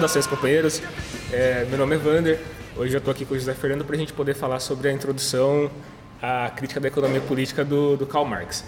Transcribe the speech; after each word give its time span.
Saudações, 0.00 0.26
companheiros. 0.26 0.80
É, 1.30 1.66
meu 1.68 1.76
nome 1.76 1.94
é 1.94 1.98
Vander. 1.98 2.40
Hoje 2.74 2.94
eu 2.94 2.98
estou 2.98 3.12
aqui 3.12 3.26
com 3.26 3.34
o 3.34 3.38
José 3.38 3.52
Fernando 3.52 3.84
para 3.84 3.94
a 3.94 3.98
gente 3.98 4.14
poder 4.14 4.32
falar 4.32 4.58
sobre 4.58 4.88
a 4.88 4.92
introdução 4.92 5.70
à 6.22 6.48
crítica 6.56 6.80
da 6.80 6.88
economia 6.88 7.20
política 7.20 7.62
do, 7.62 7.98
do 7.98 8.06
Karl 8.06 8.24
Marx. 8.24 8.64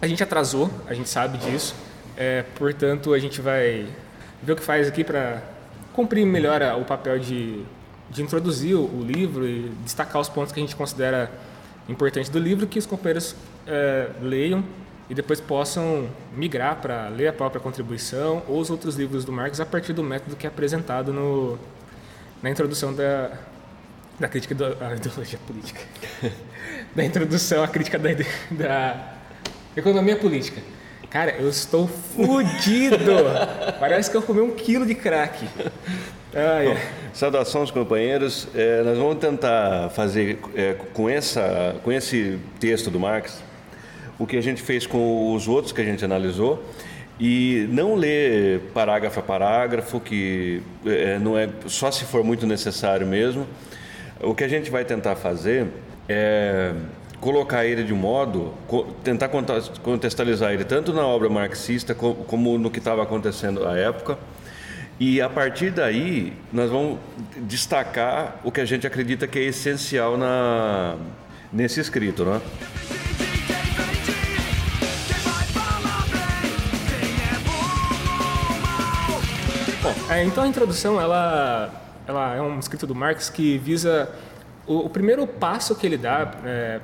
A 0.00 0.06
gente 0.06 0.22
atrasou, 0.22 0.70
a 0.86 0.94
gente 0.94 1.06
sabe 1.06 1.36
disso, 1.36 1.74
é, 2.16 2.44
portanto 2.54 3.12
a 3.12 3.18
gente 3.18 3.42
vai 3.42 3.86
ver 4.42 4.52
o 4.54 4.56
que 4.56 4.62
faz 4.62 4.88
aqui 4.88 5.04
para 5.04 5.42
cumprir 5.92 6.24
melhor 6.24 6.62
o 6.80 6.84
papel 6.86 7.18
de, 7.18 7.62
de 8.08 8.22
introduzir 8.22 8.74
o, 8.74 8.84
o, 8.84 9.04
livro 9.04 9.46
e 9.46 9.70
destacar 9.84 10.18
os 10.18 10.30
pontos 10.30 10.50
que 10.50 10.60
a 10.60 10.62
gente 10.62 10.74
considera 10.74 11.30
importantes 11.90 12.30
do 12.30 12.38
livro, 12.38 12.66
que 12.66 12.78
os 12.78 12.86
companheiros 12.86 13.36
é, 13.66 14.08
leiam 14.22 14.64
e 15.08 15.14
depois 15.14 15.40
possam 15.40 16.08
migrar 16.34 16.76
para 16.80 17.08
ler 17.08 17.28
a 17.28 17.32
própria 17.32 17.60
contribuição 17.60 18.42
ou 18.48 18.58
os 18.58 18.70
outros 18.70 18.96
livros 18.96 19.24
do 19.24 19.32
Marx 19.32 19.60
a 19.60 19.66
partir 19.66 19.92
do 19.92 20.02
método 20.02 20.34
que 20.36 20.46
é 20.46 20.48
apresentado 20.48 21.12
no, 21.12 21.58
na 22.42 22.50
introdução 22.50 22.94
da, 22.94 23.32
da 24.18 24.28
crítica 24.28 24.54
da 24.54 24.94
ideologia 24.96 25.38
política. 25.46 25.80
da 26.94 27.04
introdução 27.04 27.62
à 27.62 27.68
crítica 27.68 27.98
da, 27.98 28.08
da 28.50 29.14
economia 29.76 30.16
política. 30.16 30.60
Cara, 31.10 31.32
eu 31.32 31.48
estou 31.48 31.86
fudido! 31.86 33.12
Parece 33.78 34.10
que 34.10 34.16
eu 34.16 34.22
comi 34.22 34.40
um 34.40 34.50
quilo 34.50 34.84
de 34.84 34.96
crack. 34.96 35.46
Ah, 36.34 36.64
Bom, 36.64 36.76
saudações, 37.12 37.70
companheiros. 37.70 38.48
É, 38.52 38.82
nós 38.82 38.98
vamos 38.98 39.18
tentar 39.18 39.90
fazer 39.90 40.40
é, 40.56 40.74
com, 40.92 41.08
essa, 41.08 41.76
com 41.84 41.92
esse 41.92 42.40
texto 42.58 42.90
do 42.90 42.98
Marx 42.98 43.40
o 44.18 44.26
que 44.26 44.36
a 44.36 44.40
gente 44.40 44.62
fez 44.62 44.86
com 44.86 45.34
os 45.34 45.48
outros 45.48 45.72
que 45.72 45.80
a 45.80 45.84
gente 45.84 46.04
analisou 46.04 46.62
e 47.18 47.66
não 47.70 47.94
ler 47.94 48.60
parágrafo 48.72 49.20
a 49.20 49.22
parágrafo, 49.22 50.00
que 50.00 50.62
é, 50.84 51.18
não 51.18 51.38
é 51.38 51.48
só 51.66 51.90
se 51.90 52.04
for 52.04 52.24
muito 52.24 52.46
necessário 52.46 53.06
mesmo. 53.06 53.46
O 54.20 54.34
que 54.34 54.42
a 54.42 54.48
gente 54.48 54.70
vai 54.70 54.84
tentar 54.84 55.16
fazer 55.16 55.66
é 56.08 56.72
colocar 57.20 57.64
ele 57.64 57.84
de 57.84 57.94
modo, 57.94 58.52
tentar 59.02 59.28
contextualizar 59.28 60.52
ele 60.52 60.64
tanto 60.64 60.92
na 60.92 61.06
obra 61.06 61.28
marxista 61.30 61.94
como 61.94 62.58
no 62.58 62.70
que 62.70 62.78
estava 62.78 63.02
acontecendo 63.02 63.66
à 63.66 63.78
época. 63.78 64.18
E 64.98 65.20
a 65.20 65.28
partir 65.28 65.70
daí, 65.70 66.32
nós 66.52 66.70
vamos 66.70 66.98
destacar 67.38 68.40
o 68.44 68.52
que 68.52 68.60
a 68.60 68.64
gente 68.64 68.86
acredita 68.86 69.26
que 69.26 69.38
é 69.38 69.42
essencial 69.42 70.16
na, 70.16 70.96
nesse 71.52 71.80
escrito. 71.80 72.24
Né? 72.24 72.40
É, 80.08 80.22
então 80.22 80.44
a 80.44 80.46
introdução 80.46 81.00
ela, 81.00 81.72
ela 82.06 82.34
é 82.34 82.42
um 82.42 82.58
escrito 82.58 82.86
do 82.86 82.94
Marx 82.94 83.30
que 83.30 83.56
visa 83.56 84.14
o, 84.66 84.80
o 84.80 84.90
primeiro 84.90 85.26
passo 85.26 85.74
que 85.74 85.86
ele 85.86 85.96
dá 85.96 86.30
é, 86.44 86.80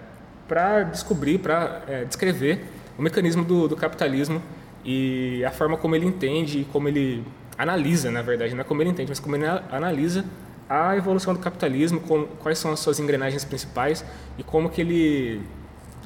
para 0.48 0.84
descobrir, 0.84 1.38
para 1.38 1.82
é, 1.86 2.04
descrever 2.06 2.64
o 2.98 3.02
mecanismo 3.02 3.44
do, 3.44 3.68
do, 3.68 3.76
capitalismo 3.76 4.42
e 4.82 5.44
a 5.44 5.50
forma 5.50 5.76
como 5.76 5.94
ele 5.94 6.06
entende 6.06 6.60
e 6.60 6.64
como 6.64 6.88
ele 6.88 7.22
analisa, 7.58 8.10
na 8.10 8.22
verdade, 8.22 8.54
não 8.54 8.62
é 8.62 8.64
como 8.64 8.80
ele 8.80 8.88
entende, 8.88 9.10
mas 9.10 9.20
como 9.20 9.36
ele 9.36 9.44
analisa 9.46 10.24
a 10.66 10.96
evolução 10.96 11.34
do 11.34 11.40
capitalismo, 11.40 12.00
com, 12.00 12.24
quais 12.24 12.58
são 12.58 12.72
as 12.72 12.80
suas 12.80 12.98
engrenagens 12.98 13.44
principais 13.44 14.02
e 14.38 14.42
como 14.42 14.70
que 14.70 14.80
ele 14.80 15.42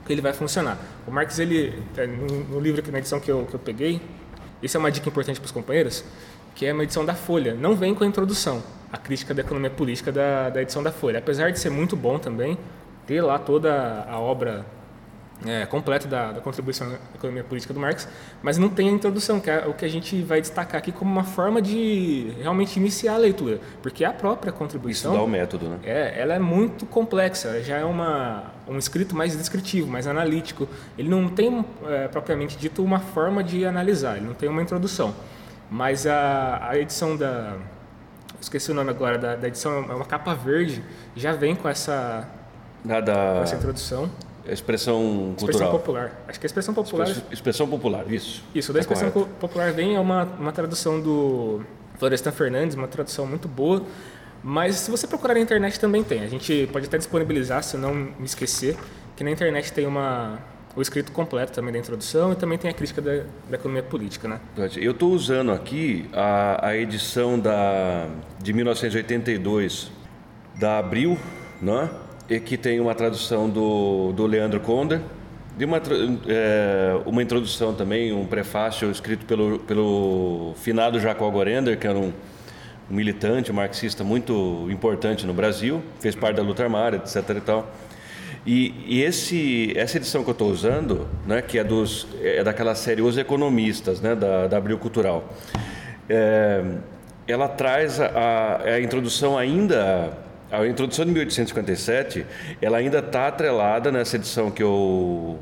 que 0.04 0.12
ele 0.12 0.20
vai 0.20 0.34
funcionar. 0.34 0.78
O 1.06 1.10
Marx 1.10 1.38
ele 1.38 1.80
é, 1.96 2.06
no 2.06 2.58
livro 2.58 2.82
na 2.90 2.98
edição 2.98 3.20
que 3.20 3.30
eu, 3.30 3.46
que 3.48 3.54
eu 3.54 3.60
peguei, 3.60 4.02
isso 4.62 4.76
é 4.76 4.80
uma 4.80 4.90
dica 4.90 5.08
importante 5.08 5.40
para 5.40 5.46
os 5.46 5.52
companheiros 5.52 6.04
que 6.54 6.66
é 6.66 6.72
uma 6.72 6.84
edição 6.84 7.04
da 7.04 7.14
Folha. 7.14 7.54
Não 7.54 7.74
vem 7.74 7.94
com 7.94 8.04
a 8.04 8.06
introdução, 8.06 8.62
a 8.92 8.96
crítica 8.96 9.34
da 9.34 9.42
economia 9.42 9.70
política 9.70 10.12
da, 10.12 10.50
da 10.50 10.62
edição 10.62 10.82
da 10.82 10.92
Folha. 10.92 11.18
Apesar 11.18 11.50
de 11.50 11.58
ser 11.58 11.70
muito 11.70 11.96
bom 11.96 12.18
também, 12.18 12.58
ter 13.06 13.20
lá 13.20 13.38
toda 13.38 14.06
a 14.08 14.18
obra 14.18 14.64
é, 15.44 15.66
completa 15.66 16.06
da, 16.06 16.32
da, 16.32 16.40
contribuição 16.40 16.88
à 16.88 17.16
economia 17.16 17.42
política 17.42 17.74
do 17.74 17.80
Marx, 17.80 18.08
mas 18.42 18.56
não 18.56 18.68
tem 18.68 18.88
a 18.88 18.92
introdução, 18.92 19.40
que 19.40 19.50
é 19.50 19.66
o 19.66 19.74
que 19.74 19.84
a 19.84 19.88
gente 19.88 20.22
vai 20.22 20.40
destacar 20.40 20.78
aqui 20.78 20.92
como 20.92 21.10
uma 21.10 21.24
forma 21.24 21.60
de 21.60 22.32
realmente 22.40 22.78
iniciar 22.78 23.14
a 23.14 23.18
leitura, 23.18 23.60
porque 23.82 24.04
a 24.04 24.12
própria 24.12 24.52
contribuição... 24.52 25.12
Estudar 25.12 25.24
o 25.24 25.28
método, 25.28 25.68
né? 25.68 25.78
É, 25.82 26.20
ela 26.20 26.34
é 26.34 26.38
muito 26.38 26.86
complexa, 26.86 27.62
já 27.62 27.76
é 27.76 27.84
uma, 27.84 28.44
um 28.68 28.78
escrito 28.78 29.14
mais 29.14 29.36
descritivo, 29.36 29.88
mais 29.88 30.06
analítico. 30.06 30.68
Ele 30.96 31.08
não 31.08 31.28
tem, 31.28 31.64
é, 31.86 32.08
propriamente 32.08 32.56
dito, 32.56 32.82
uma 32.82 33.00
forma 33.00 33.42
de 33.42 33.66
analisar, 33.66 34.16
ele 34.16 34.26
não 34.26 34.34
tem 34.34 34.48
uma 34.48 34.62
introdução. 34.62 35.14
Mas 35.74 36.06
a, 36.06 36.68
a 36.70 36.78
edição 36.78 37.16
da. 37.16 37.56
Esqueci 38.40 38.70
o 38.70 38.74
nome 38.74 38.90
agora, 38.90 39.18
da, 39.18 39.34
da 39.34 39.48
edição, 39.48 39.72
é 39.90 39.92
uma 39.92 40.04
capa 40.04 40.32
verde, 40.32 40.84
já 41.16 41.32
vem 41.32 41.56
com 41.56 41.68
essa, 41.68 42.28
da, 42.84 43.00
da... 43.00 43.34
Com 43.38 43.42
essa 43.42 43.56
introdução. 43.56 44.08
Expressão 44.46 45.34
cultural. 45.36 45.50
Expressão 45.50 45.70
popular. 45.72 46.24
Acho 46.28 46.38
que 46.38 46.46
é 46.46 46.48
expressão 46.48 46.74
popular. 46.74 47.08
Expressão 47.32 47.68
popular, 47.68 48.12
isso. 48.12 48.44
Isso, 48.54 48.72
da 48.72 48.78
tá 48.78 48.80
expressão 48.82 49.10
correto. 49.10 49.34
popular 49.40 49.72
vem 49.72 49.96
é 49.96 49.98
uma, 50.00 50.22
uma 50.38 50.52
tradução 50.52 51.00
do 51.00 51.64
Florestan 51.98 52.30
Fernandes, 52.30 52.76
uma 52.76 52.86
tradução 52.86 53.26
muito 53.26 53.48
boa. 53.48 53.82
Mas 54.44 54.76
se 54.76 54.92
você 54.92 55.08
procurar 55.08 55.34
na 55.34 55.40
internet 55.40 55.80
também 55.80 56.04
tem. 56.04 56.22
A 56.22 56.28
gente 56.28 56.68
pode 56.72 56.86
até 56.86 56.98
disponibilizar, 56.98 57.64
se 57.64 57.74
eu 57.74 57.80
não 57.80 57.92
me 57.92 58.26
esquecer, 58.26 58.76
que 59.16 59.24
na 59.24 59.30
internet 59.32 59.72
tem 59.72 59.88
uma, 59.88 60.38
o 60.76 60.82
escrito 60.82 61.12
completo 61.12 61.52
também 61.52 61.72
da 61.72 61.78
introdução 61.78 62.32
e 62.32 62.36
também 62.36 62.58
tem 62.58 62.70
a 62.70 62.74
crítica 62.74 63.00
da, 63.00 63.22
da 63.48 63.56
economia 63.56 63.82
política, 63.82 64.26
né? 64.26 64.40
Eu 64.76 64.92
estou 64.92 65.12
usando 65.12 65.52
aqui 65.52 66.06
a, 66.12 66.68
a 66.68 66.76
edição 66.76 67.38
da, 67.38 68.08
de 68.42 68.52
1982 68.52 69.90
da 70.58 70.78
Abril, 70.78 71.18
né? 71.60 71.90
e 72.28 72.40
que 72.40 72.56
tem 72.56 72.80
uma 72.80 72.94
tradução 72.94 73.48
do, 73.48 74.12
do 74.12 74.26
Leandro 74.26 74.60
Conder, 74.60 75.00
de 75.56 75.64
uma, 75.64 75.80
é, 76.26 76.98
uma 77.06 77.22
introdução 77.22 77.74
também, 77.74 78.12
um 78.12 78.26
prefácio 78.26 78.90
escrito 78.90 79.24
pelo, 79.26 79.58
pelo 79.60 80.54
finado 80.56 80.98
Jacob 80.98 81.32
Gorender, 81.32 81.78
que 81.78 81.86
era 81.86 81.98
um, 81.98 82.12
um 82.90 82.94
militante 82.94 83.52
um 83.52 83.54
marxista 83.54 84.02
muito 84.02 84.66
importante 84.70 85.26
no 85.26 85.34
Brasil, 85.34 85.82
fez 86.00 86.14
parte 86.14 86.36
da 86.36 86.42
luta 86.42 86.62
armada, 86.62 86.96
etc. 86.96 87.30
E 87.36 87.40
tal. 87.40 87.70
E, 88.46 88.74
e 88.86 89.02
esse, 89.02 89.72
essa 89.76 89.96
edição 89.96 90.22
que 90.22 90.30
eu 90.30 90.32
estou 90.32 90.50
usando, 90.50 91.08
né, 91.26 91.40
que 91.40 91.58
é, 91.58 91.64
dos, 91.64 92.06
é 92.20 92.44
daquela 92.44 92.74
série 92.74 93.00
Os 93.00 93.16
Economistas, 93.16 94.00
né, 94.00 94.14
da, 94.14 94.46
da 94.46 94.58
Abril 94.58 94.78
Cultural, 94.78 95.32
é, 96.08 96.62
ela 97.26 97.48
traz 97.48 97.98
a, 98.00 98.60
a, 98.62 98.80
introdução 98.80 99.38
ainda, 99.38 100.12
a 100.50 100.66
introdução 100.66 101.06
de 101.06 101.12
1857, 101.12 102.26
ela 102.60 102.76
ainda 102.76 102.98
está 102.98 103.28
atrelada 103.28 103.90
nessa 103.90 104.16
edição 104.16 104.50
que 104.50 104.62
eu 104.62 105.38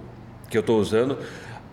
que 0.48 0.58
eu 0.58 0.60
estou 0.60 0.78
usando 0.78 1.16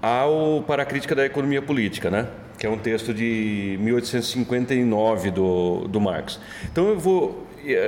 ao 0.01 0.63
para 0.65 0.83
a 0.83 0.85
crítica 0.85 1.13
da 1.13 1.25
economia 1.25 1.61
política, 1.61 2.09
né? 2.09 2.27
que 2.59 2.65
é 2.67 2.69
um 2.69 2.77
texto 2.77 3.13
de 3.13 3.77
1859 3.79 5.31
do, 5.31 5.87
do 5.87 6.01
Marx. 6.01 6.39
Então 6.69 6.89
eu 6.89 6.99
vou 6.99 7.47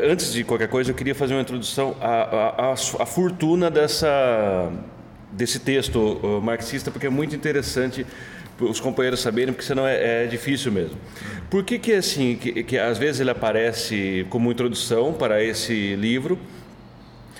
antes 0.09 0.33
de 0.33 0.43
qualquer 0.43 0.67
coisa, 0.67 0.91
eu 0.91 0.95
queria 0.95 1.15
fazer 1.15 1.33
uma 1.33 1.41
introdução 1.41 1.95
à, 1.99 2.71
à, 2.71 2.73
à 2.73 3.05
fortuna 3.05 3.69
dessa, 3.69 4.71
desse 5.31 5.59
texto 5.59 6.19
marxista, 6.43 6.91
porque 6.91 7.07
é 7.07 7.09
muito 7.09 7.35
interessante 7.35 8.05
os 8.59 8.79
companheiros 8.79 9.19
saberem, 9.19 9.53
porque 9.53 9.65
senão 9.65 9.87
é, 9.87 10.23
é 10.23 10.27
difícil 10.27 10.71
mesmo. 10.71 10.97
Por 11.49 11.63
que 11.63 11.79
que 11.79 11.93
assim, 11.93 12.35
que, 12.35 12.63
que 12.63 12.77
às 12.77 12.97
vezes 12.97 13.21
ele 13.21 13.31
aparece 13.31 14.25
como 14.29 14.51
introdução 14.51 15.13
para 15.13 15.43
esse 15.43 15.95
livro, 15.95 16.37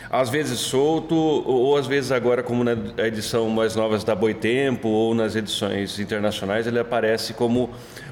às 0.10 0.30
vezes 0.30 0.60
solto, 0.60 1.16
ou 1.16 1.78
às 1.78 1.88
vezes 1.88 2.12
agora, 2.12 2.44
como 2.44 2.64
na 2.66 2.76
edição 3.08 3.50
mais 3.50 3.76
novas 3.76 4.04
da 4.04 4.14
Boitempo, 4.14 4.90
ou 4.90 5.16
nas 5.16 5.36
edições 5.36 6.00
internacionais, 6.00 6.68
ele 6.68 6.80
aparece 6.80 7.34
como 7.34 7.70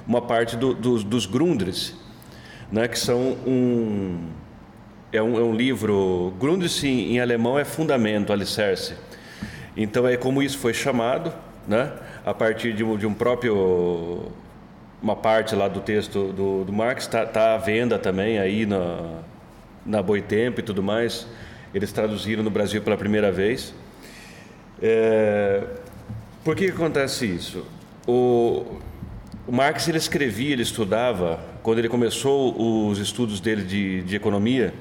uma 0.07 0.21
parte 0.21 0.55
do, 0.55 0.73
do, 0.73 1.03
dos 1.03 1.25
Grundrisse, 1.25 1.93
né, 2.71 2.87
que 2.87 2.97
são 2.97 3.37
um 3.45 4.29
é 5.11 5.21
um, 5.21 5.37
é 5.39 5.43
um 5.43 5.53
livro 5.53 6.33
Grundrisse 6.39 6.87
em 6.87 7.19
alemão 7.19 7.57
é 7.57 7.65
fundamento, 7.65 8.31
alicerce. 8.31 8.93
Então 9.75 10.07
é 10.07 10.17
como 10.17 10.41
isso 10.43 10.57
foi 10.57 10.73
chamado, 10.73 11.33
né, 11.67 11.91
a 12.25 12.33
partir 12.33 12.73
de 12.73 12.83
um, 12.83 12.97
de 12.97 13.07
um 13.07 13.13
próprio 13.13 14.31
uma 15.01 15.15
parte 15.15 15.55
lá 15.55 15.67
do 15.67 15.79
texto 15.79 16.33
do, 16.33 16.65
do 16.65 16.73
Marx 16.73 17.05
está 17.05 17.25
tá 17.25 17.55
à 17.55 17.57
venda 17.57 17.97
também 17.97 18.37
aí 18.37 18.65
na 18.65 19.19
na 19.85 20.03
Boitempo 20.03 20.59
e 20.59 20.63
tudo 20.63 20.83
mais. 20.83 21.25
Eles 21.73 21.91
traduziram 21.91 22.43
no 22.43 22.49
Brasil 22.49 22.81
pela 22.81 22.97
primeira 22.97 23.31
vez. 23.31 23.73
É, 24.81 25.63
por 26.43 26.55
que 26.55 26.67
acontece 26.67 27.25
isso? 27.25 27.65
O, 28.07 28.79
o 29.49 29.51
Marx 29.51 29.87
ele 29.87 29.97
escrevia, 29.97 30.53
ele 30.53 30.61
estudava, 30.61 31.39
quando 31.63 31.79
ele 31.79 31.89
começou 31.89 32.87
os 32.87 32.99
estudos 32.99 33.39
dele 33.39 33.63
de, 33.63 34.03
de 34.03 34.15
economia, 34.15 34.75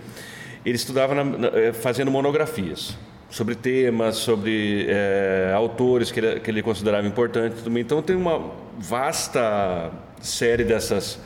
ele 0.62 0.76
estudava 0.76 1.14
na, 1.14 1.24
na, 1.24 1.48
eh, 1.48 1.72
fazendo 1.72 2.10
monografias 2.10 2.94
sobre 3.30 3.54
temas, 3.54 4.16
sobre 4.16 4.84
é, 4.86 5.52
autores 5.54 6.12
que 6.12 6.20
ele, 6.20 6.40
que 6.40 6.50
ele 6.50 6.62
considerava 6.62 7.06
importantes. 7.06 7.64
Então 7.66 8.02
tem 8.02 8.14
uma 8.14 8.52
vasta 8.78 9.90
série 10.20 10.64
dessas 10.64 11.18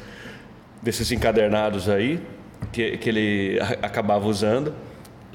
desses 0.80 1.10
encadernados 1.10 1.88
aí, 1.88 2.20
que, 2.70 2.96
que 2.96 3.08
ele 3.08 3.58
acabava 3.82 4.24
usando, 4.24 4.72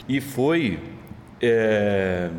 e 0.08 0.22
foi. 0.22 0.80
É, 1.42 2.30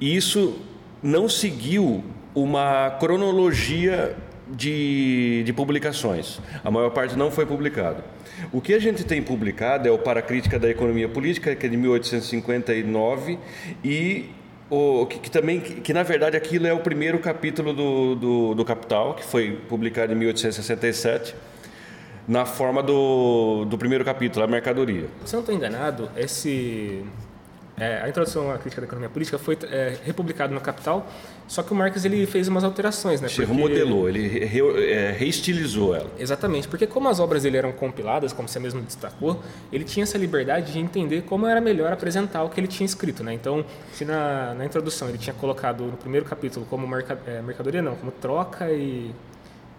isso 0.00 0.56
não 1.02 1.28
seguiu 1.28 2.04
uma 2.32 2.90
cronologia 3.00 4.16
de, 4.46 5.42
de 5.44 5.52
publicações. 5.52 6.40
A 6.64 6.70
maior 6.70 6.90
parte 6.90 7.16
não 7.16 7.30
foi 7.30 7.46
publicado. 7.46 8.02
O 8.52 8.60
que 8.60 8.74
a 8.74 8.78
gente 8.78 9.04
tem 9.04 9.22
publicado 9.22 9.88
é 9.88 9.90
o 9.90 9.98
Para 9.98 10.22
Crítica 10.22 10.58
da 10.58 10.68
Economia 10.68 11.08
Política, 11.08 11.54
que 11.54 11.66
é 11.66 11.68
de 11.68 11.76
1859, 11.76 13.38
e 13.82 14.30
o, 14.70 15.06
que, 15.06 15.18
que, 15.18 15.30
também, 15.30 15.60
que, 15.60 15.80
que, 15.80 15.92
na 15.92 16.02
verdade 16.02 16.36
aquilo 16.36 16.66
é 16.66 16.72
o 16.72 16.80
primeiro 16.80 17.18
capítulo 17.18 17.72
do, 17.72 18.14
do, 18.14 18.54
do, 18.54 18.64
Capital, 18.64 19.14
que 19.14 19.24
foi 19.24 19.52
publicado 19.68 20.12
em 20.12 20.16
1867, 20.16 21.34
na 22.26 22.44
forma 22.44 22.82
do, 22.82 23.64
do 23.64 23.78
primeiro 23.78 24.04
capítulo, 24.04 24.44
a 24.44 24.48
mercadoria. 24.48 25.06
Se 25.24 25.34
eu 25.34 25.38
não 25.38 25.40
estou 25.40 25.54
enganado, 25.54 26.10
esse 26.16 27.04
é, 27.78 28.00
a 28.02 28.08
introdução 28.08 28.50
à 28.50 28.58
crítica 28.58 28.80
da 28.80 28.86
economia 28.86 29.10
política 29.10 29.38
foi 29.38 29.58
é, 29.70 29.96
republicado 30.04 30.54
no 30.54 30.60
Capital, 30.60 31.06
só 31.46 31.62
que 31.62 31.72
o 31.72 31.76
Marx 31.76 32.04
ele 32.04 32.26
fez 32.26 32.48
umas 32.48 32.64
alterações, 32.64 33.20
né? 33.20 33.28
Porque... 33.28 33.44
remodelou, 33.44 34.08
ele 34.08 34.26
re, 34.28 34.60
é, 34.90 35.10
reestilizou 35.12 35.94
ela. 35.94 36.10
Exatamente, 36.18 36.66
porque 36.68 36.86
como 36.86 37.08
as 37.08 37.20
obras 37.20 37.42
dele 37.42 37.58
eram 37.58 37.72
compiladas, 37.72 38.32
como 38.32 38.48
você 38.48 38.58
mesmo 38.58 38.80
destacou, 38.80 39.42
ele 39.70 39.84
tinha 39.84 40.04
essa 40.04 40.16
liberdade 40.16 40.72
de 40.72 40.78
entender 40.78 41.22
como 41.22 41.46
era 41.46 41.60
melhor 41.60 41.92
apresentar 41.92 42.42
o 42.44 42.48
que 42.48 42.58
ele 42.58 42.66
tinha 42.66 42.86
escrito, 42.86 43.22
né? 43.22 43.34
Então, 43.34 43.64
se 43.92 44.04
na, 44.04 44.54
na 44.54 44.64
introdução 44.64 45.08
ele 45.08 45.18
tinha 45.18 45.34
colocado 45.34 45.84
no 45.84 45.96
primeiro 45.96 46.24
capítulo 46.24 46.66
como 46.66 46.86
merca, 46.88 47.18
é, 47.26 47.42
mercadoria, 47.42 47.82
não, 47.82 47.94
como 47.94 48.10
troca 48.10 48.70
e 48.70 49.14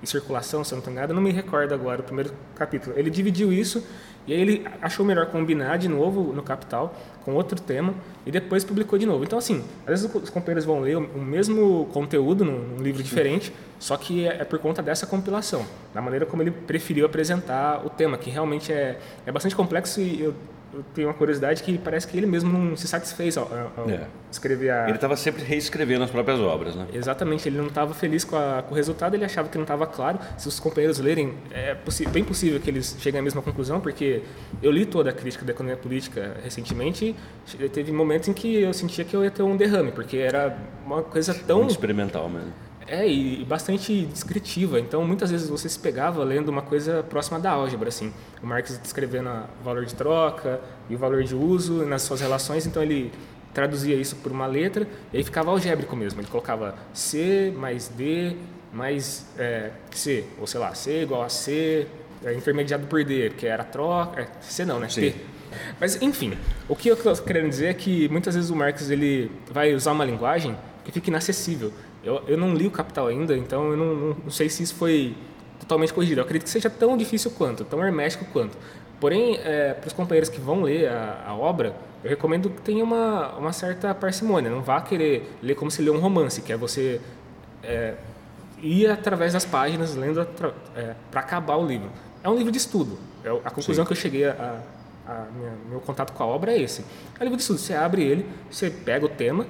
e 0.02 0.08
circulação, 0.08 0.64
se 0.64 0.74
eu 0.74 0.78
não 0.78 0.80
estou 0.80 0.92
enganado, 0.92 1.14
não 1.14 1.22
me 1.22 1.32
recordo 1.32 1.74
agora 1.74 2.02
o 2.02 2.04
primeiro 2.04 2.32
capítulo. 2.56 2.98
Ele 2.98 3.10
dividiu 3.10 3.52
isso 3.52 3.84
e 4.28 4.34
aí 4.34 4.42
ele 4.42 4.66
achou 4.82 5.06
melhor 5.06 5.28
combinar 5.28 5.78
de 5.78 5.88
novo 5.88 6.34
no 6.34 6.44
Capital 6.44 6.94
com 7.24 7.34
outro 7.34 7.60
tema 7.60 7.94
e 8.26 8.32
depois 8.32 8.64
publicou 8.64 9.00
de 9.00 9.06
novo. 9.06 9.24
Então, 9.24 9.40
assim, 9.40 9.64
às 9.86 10.02
vezes 10.02 10.14
os 10.14 10.30
companheiros 10.30 10.66
vão 10.66 10.82
ler 10.82 10.98
o 10.98 11.22
mesmo 11.22 11.88
conteúdo 11.94 12.44
num 12.44 12.78
livro 12.82 13.02
diferente, 13.02 13.54
só 13.80 13.96
que 13.96 14.28
é, 14.28 14.42
é 14.42 14.44
por 14.44 14.60
conta 14.60 14.82
dessa 14.84 15.08
compilação, 15.08 15.66
da 15.94 16.02
maneira 16.02 16.26
como 16.26 16.44
ele 16.44 16.52
preferiu 16.52 17.06
apresentar 17.06 17.86
o 17.86 17.90
tema, 17.90 18.18
que 18.18 18.30
realmente 18.30 18.72
é, 18.72 19.00
é 19.26 19.32
bastante 19.32 19.56
complexo 19.56 20.02
e 20.02 20.22
eu 20.22 20.36
eu 20.74 20.84
tenho 20.94 21.08
uma 21.08 21.14
curiosidade 21.14 21.64
que 21.64 21.78
parece 21.78 22.08
que 22.08 22.18
ele 22.18 22.26
mesmo 22.26 22.52
não 22.52 22.76
se 22.76 22.88
satisfez 22.88 23.38
ao, 23.38 23.46
ao 23.76 23.90
é. 23.90 24.08
escrever 24.32 24.70
a... 24.70 24.86
Ele 24.86 24.96
estava 24.96 25.16
sempre 25.16 25.44
reescrevendo 25.44 26.04
as 26.04 26.12
próprias 26.12 26.40
obras, 26.40 26.76
né? 26.76 26.88
Exatamente, 26.94 27.48
ele 27.48 27.58
não 27.58 27.68
estava 27.68 27.94
feliz 27.94 28.24
com, 28.24 28.36
a, 28.36 28.64
com, 28.64 28.74
o 28.74 28.76
resultado, 28.76 29.16
ele 29.16 29.26
achava 29.26 29.48
que 29.50 29.58
não 29.58 29.64
estava 29.64 29.88
claro. 29.88 30.20
Se 30.38 30.48
os 30.48 30.60
companheiros 30.60 31.00
lerem, 31.00 31.34
é 31.52 31.76
bem 32.12 32.24
possível 32.24 32.60
que 32.60 32.70
eles 32.70 32.96
cheguem 33.00 33.20
à 33.20 33.24
mesma 33.24 33.42
conclusão, 33.42 33.80
porque 33.80 34.22
eu 34.62 34.72
li 34.72 34.86
toda 34.86 35.10
a 35.10 35.14
crítica 35.14 35.46
da 35.46 35.52
economia 35.52 35.78
política 35.78 36.36
recentemente 36.44 37.16
e 37.60 37.70
teve 37.70 37.92
momentos 37.92 38.28
em 38.28 38.34
que 38.34 38.62
eu 38.62 38.74
sentia 38.74 39.06
que 39.06 39.16
eu 39.16 39.24
ia 39.24 39.32
ter 39.32 39.44
um 39.44 39.56
derrame, 39.56 39.92
porque 39.92 40.18
era 40.18 40.58
uma 40.86 41.02
coisa 41.02 41.34
tão... 41.34 41.60
Muito 41.60 41.72
experimental 41.72 42.30
mesmo. 42.30 42.67
É, 42.88 43.08
e 43.08 43.44
bastante 43.44 44.06
descritiva. 44.06 44.80
Então, 44.80 45.06
muitas 45.06 45.30
vezes 45.30 45.50
você 45.50 45.68
se 45.68 45.78
pegava 45.78 46.24
lendo 46.24 46.50
uma 46.50 46.62
coisa 46.62 47.04
próxima 47.04 47.40
da 47.40 47.52
álgebra, 47.52 47.90
assim. 47.90 48.14
O 48.42 48.48
Marx 48.48 48.78
descrevendo 48.78 49.30
o 49.30 49.64
valor 49.64 49.86
de 49.86 49.94
troca 49.94 50.62
e 50.90 50.96
o 50.96 50.98
valor 50.98 51.24
de 51.24 51.36
uso 51.36 51.86
nas 51.86 52.02
suas 52.02 52.22
relações, 52.22 52.66
então 52.66 52.82
ele 52.82 53.12
traduzia 53.54 53.96
isso 53.96 54.16
por 54.18 54.32
uma 54.32 54.46
letra 54.46 54.88
e 55.12 55.18
aí 55.18 55.24
ficava 55.24 55.52
algébrico 55.52 55.96
mesmo. 55.96 56.22
Ele 56.22 56.28
colocava 56.28 56.76
C 56.94 57.54
mais 57.58 57.88
D 57.90 58.36
mais 58.72 59.26
é, 59.38 59.72
C, 59.92 60.26
ou 60.40 60.46
sei 60.46 60.60
lá, 60.60 60.74
C 60.76 61.02
igual 61.02 61.24
a 61.24 61.30
C 61.30 61.88
é, 62.24 62.34
intermediado 62.34 62.86
por 62.88 63.04
D, 63.04 63.32
que 63.32 63.48
era 63.48 63.64
troca... 63.64 64.22
É, 64.22 64.28
C 64.42 64.66
não, 64.66 64.80
né? 64.80 64.90
Sim. 64.90 65.14
Mas, 65.80 66.02
enfim, 66.02 66.38
o 66.68 66.76
que 66.76 66.90
eu 66.90 66.94
estou 66.94 67.16
querendo 67.18 67.50
dizer 67.50 67.68
é 67.68 67.74
que 67.74 68.08
muitas 68.10 68.36
vezes 68.36 68.50
o 68.50 68.56
Marx 68.56 68.90
ele 68.90 69.32
vai 69.52 69.74
usar 69.74 69.94
uma 69.94 70.06
linguagem 70.06 70.56
que 70.84 70.92
fica 70.92 71.10
inacessível. 71.10 71.72
Eu, 72.08 72.24
eu 72.26 72.38
não 72.38 72.54
li 72.54 72.66
o 72.66 72.72
Capital 72.72 73.08
ainda, 73.08 73.36
então 73.36 73.72
eu 73.72 73.76
não, 73.76 73.94
não, 73.94 74.18
não 74.24 74.32
sei 74.32 74.48
se 74.48 74.64
isso 74.64 74.76
foi 74.76 75.14
totalmente 75.60 75.94
corrigido. 75.94 76.22
Eu 76.22 76.24
acredito 76.24 76.46
que 76.46 76.50
seja 76.50 76.70
tão 76.70 76.96
difícil 76.96 77.32
quanto, 77.32 77.66
tão 77.66 77.84
hermético 77.84 78.24
quanto. 78.32 78.58
Porém, 78.98 79.38
é, 79.44 79.74
para 79.74 79.88
os 79.88 79.94
companheiros 79.94 80.30
que 80.30 80.40
vão 80.40 80.62
ler 80.62 80.88
a, 80.88 81.26
a, 81.28 81.36
obra, 81.36 81.76
eu 82.02 82.10
recomendo 82.10 82.50
que 82.50 82.62
tenha 82.62 82.82
uma, 82.82 83.36
uma 83.36 83.52
certa 83.52 83.94
parcimônia. 83.94 84.50
Não 84.50 84.62
vá 84.62 84.80
querer 84.80 85.38
ler 85.44 85.56
como 85.56 85.70
se 85.70 85.82
lê 85.82 85.90
um 85.90 86.00
romance, 86.00 86.42
que 86.42 86.54
é 86.54 86.56
você 86.56 87.02
é, 87.62 87.96
ir 88.64 88.90
através 88.90 89.34
das 89.34 89.44
páginas 89.44 89.94
lendo 89.94 90.26
é, 90.78 90.96
para 91.12 91.20
acabar 91.20 91.58
o 91.58 91.68
livro. 91.68 91.90
É 92.24 92.30
um 92.30 92.38
livro 92.38 92.54
de 92.54 92.58
estudo. 92.58 92.98
É 93.22 93.30
a 93.30 93.50
conclusão 93.50 93.84
Sim. 93.84 93.86
que 93.86 93.92
eu 93.92 93.98
cheguei 93.98 94.26
a, 94.26 94.62
a 95.06 95.26
minha, 95.36 95.52
meu 95.70 95.82
contato 95.82 96.14
com 96.14 96.24
a 96.24 96.26
obra 96.26 96.54
é 96.54 96.62
esse. 96.62 96.86
É 97.20 97.22
um 97.22 97.24
livro 97.24 97.36
de 97.36 97.42
estudo. 97.42 97.60
Você 97.60 97.74
abre 97.74 98.02
ele, 98.02 98.26
você 98.50 98.70
pega 98.70 99.06
o 99.06 99.10
tema 99.10 99.46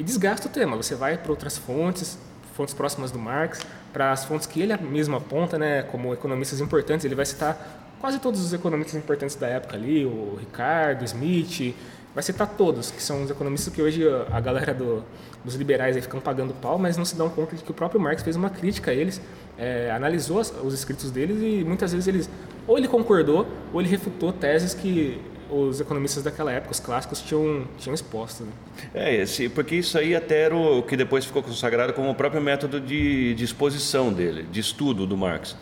e 0.00 0.02
desgasta 0.02 0.48
o 0.48 0.50
tema. 0.50 0.76
Você 0.76 0.94
vai 0.94 1.18
para 1.18 1.30
outras 1.30 1.58
fontes, 1.58 2.18
fontes 2.54 2.72
próximas 2.72 3.10
do 3.10 3.18
Marx, 3.18 3.60
para 3.92 4.12
as 4.12 4.24
fontes 4.24 4.46
que 4.46 4.62
ele 4.62 4.74
mesmo 4.78 5.14
aponta, 5.14 5.58
né, 5.58 5.82
como 5.82 6.14
economistas 6.14 6.58
importantes. 6.58 7.04
Ele 7.04 7.14
vai 7.14 7.26
citar 7.26 7.86
quase 8.00 8.18
todos 8.18 8.40
os 8.40 8.54
economistas 8.54 8.94
importantes 8.94 9.36
da 9.36 9.46
época 9.46 9.76
ali, 9.76 10.06
o 10.06 10.36
Ricardo, 10.40 11.04
Smith, 11.04 11.76
vai 12.14 12.22
citar 12.22 12.48
todos, 12.48 12.90
que 12.90 13.02
são 13.02 13.24
os 13.24 13.30
economistas 13.30 13.72
que 13.74 13.82
hoje 13.82 14.02
a 14.30 14.40
galera 14.40 14.72
do, 14.72 15.04
dos 15.44 15.54
liberais 15.54 15.94
aí 15.96 16.00
ficam 16.02 16.18
pagando 16.18 16.54
pau, 16.54 16.78
mas 16.78 16.96
não 16.96 17.04
se 17.04 17.14
dão 17.14 17.28
conta 17.28 17.54
de 17.54 17.62
que 17.62 17.70
o 17.70 17.74
próprio 17.74 18.00
Marx 18.00 18.22
fez 18.22 18.36
uma 18.36 18.48
crítica 18.48 18.90
a 18.90 18.94
eles, 18.94 19.20
é, 19.58 19.90
analisou 19.90 20.40
as, 20.40 20.50
os 20.64 20.72
escritos 20.72 21.10
deles 21.10 21.42
e 21.42 21.62
muitas 21.62 21.92
vezes 21.92 22.08
eles 22.08 22.30
ou 22.66 22.78
ele 22.78 22.88
concordou 22.88 23.46
ou 23.70 23.80
ele 23.82 23.90
refutou 23.90 24.32
teses 24.32 24.72
que 24.72 25.20
os 25.50 25.80
economistas 25.80 26.22
daquela 26.22 26.52
época, 26.52 26.72
os 26.72 26.80
clássicos, 26.80 27.20
tinham, 27.22 27.66
tinham 27.78 27.94
exposto. 27.94 28.44
Né? 28.44 28.52
É, 28.94 29.14
esse, 29.16 29.48
porque 29.48 29.76
isso 29.76 29.98
aí 29.98 30.14
até 30.14 30.42
era 30.42 30.56
o 30.56 30.82
que 30.82 30.96
depois 30.96 31.24
ficou 31.24 31.42
consagrado 31.42 31.92
como 31.92 32.10
o 32.10 32.14
próprio 32.14 32.40
método 32.40 32.80
de, 32.80 33.34
de 33.34 33.44
exposição 33.44 34.12
dele, 34.12 34.44
de 34.44 34.60
estudo 34.60 35.06
do 35.06 35.16
Marx. 35.16 35.56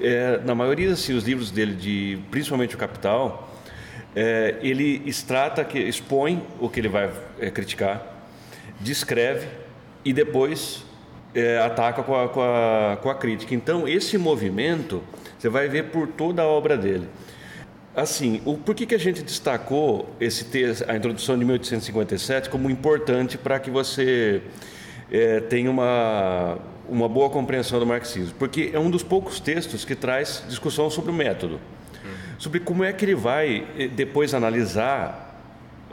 É, 0.00 0.38
na 0.44 0.54
maioria 0.54 0.92
assim, 0.92 1.14
os 1.14 1.24
livros 1.24 1.50
dele, 1.50 1.74
de, 1.74 2.18
principalmente 2.30 2.74
o 2.74 2.78
Capital, 2.78 3.50
é, 4.14 4.56
ele 4.62 5.02
extrata, 5.06 5.64
que, 5.64 5.78
expõe 5.78 6.42
o 6.58 6.68
que 6.68 6.80
ele 6.80 6.88
vai 6.88 7.10
é, 7.38 7.50
criticar, 7.50 8.26
descreve 8.80 9.46
e 10.04 10.12
depois 10.12 10.84
é, 11.34 11.58
ataca 11.58 12.02
com 12.02 12.14
a, 12.14 12.28
com, 12.28 12.40
a, 12.40 12.98
com 13.00 13.10
a 13.10 13.14
crítica. 13.14 13.54
Então, 13.54 13.86
esse 13.86 14.16
movimento 14.18 15.02
você 15.40 15.48
vai 15.48 15.68
ver 15.68 15.84
por 15.84 16.06
toda 16.06 16.42
a 16.42 16.46
obra 16.46 16.76
dele. 16.76 17.08
Assim, 17.94 18.40
o, 18.44 18.56
por 18.56 18.74
que, 18.74 18.86
que 18.86 18.94
a 18.94 18.98
gente 18.98 19.22
destacou 19.22 20.08
esse 20.20 20.44
texto, 20.44 20.88
a 20.88 20.96
introdução 20.96 21.36
de 21.36 21.44
1857 21.44 22.48
como 22.48 22.70
importante 22.70 23.36
para 23.36 23.58
que 23.58 23.68
você 23.68 24.42
é, 25.10 25.40
tenha 25.40 25.68
uma, 25.70 26.58
uma 26.88 27.08
boa 27.08 27.28
compreensão 27.28 27.80
do 27.80 27.86
marxismo? 27.86 28.34
Porque 28.38 28.70
é 28.72 28.78
um 28.78 28.90
dos 28.90 29.02
poucos 29.02 29.40
textos 29.40 29.84
que 29.84 29.96
traz 29.96 30.44
discussão 30.48 30.88
sobre 30.88 31.10
o 31.10 31.14
método, 31.14 31.60
sobre 32.38 32.60
como 32.60 32.84
é 32.84 32.92
que 32.92 33.04
ele 33.04 33.16
vai 33.16 33.66
eh, 33.76 33.88
depois 33.88 34.34
analisar 34.34 35.30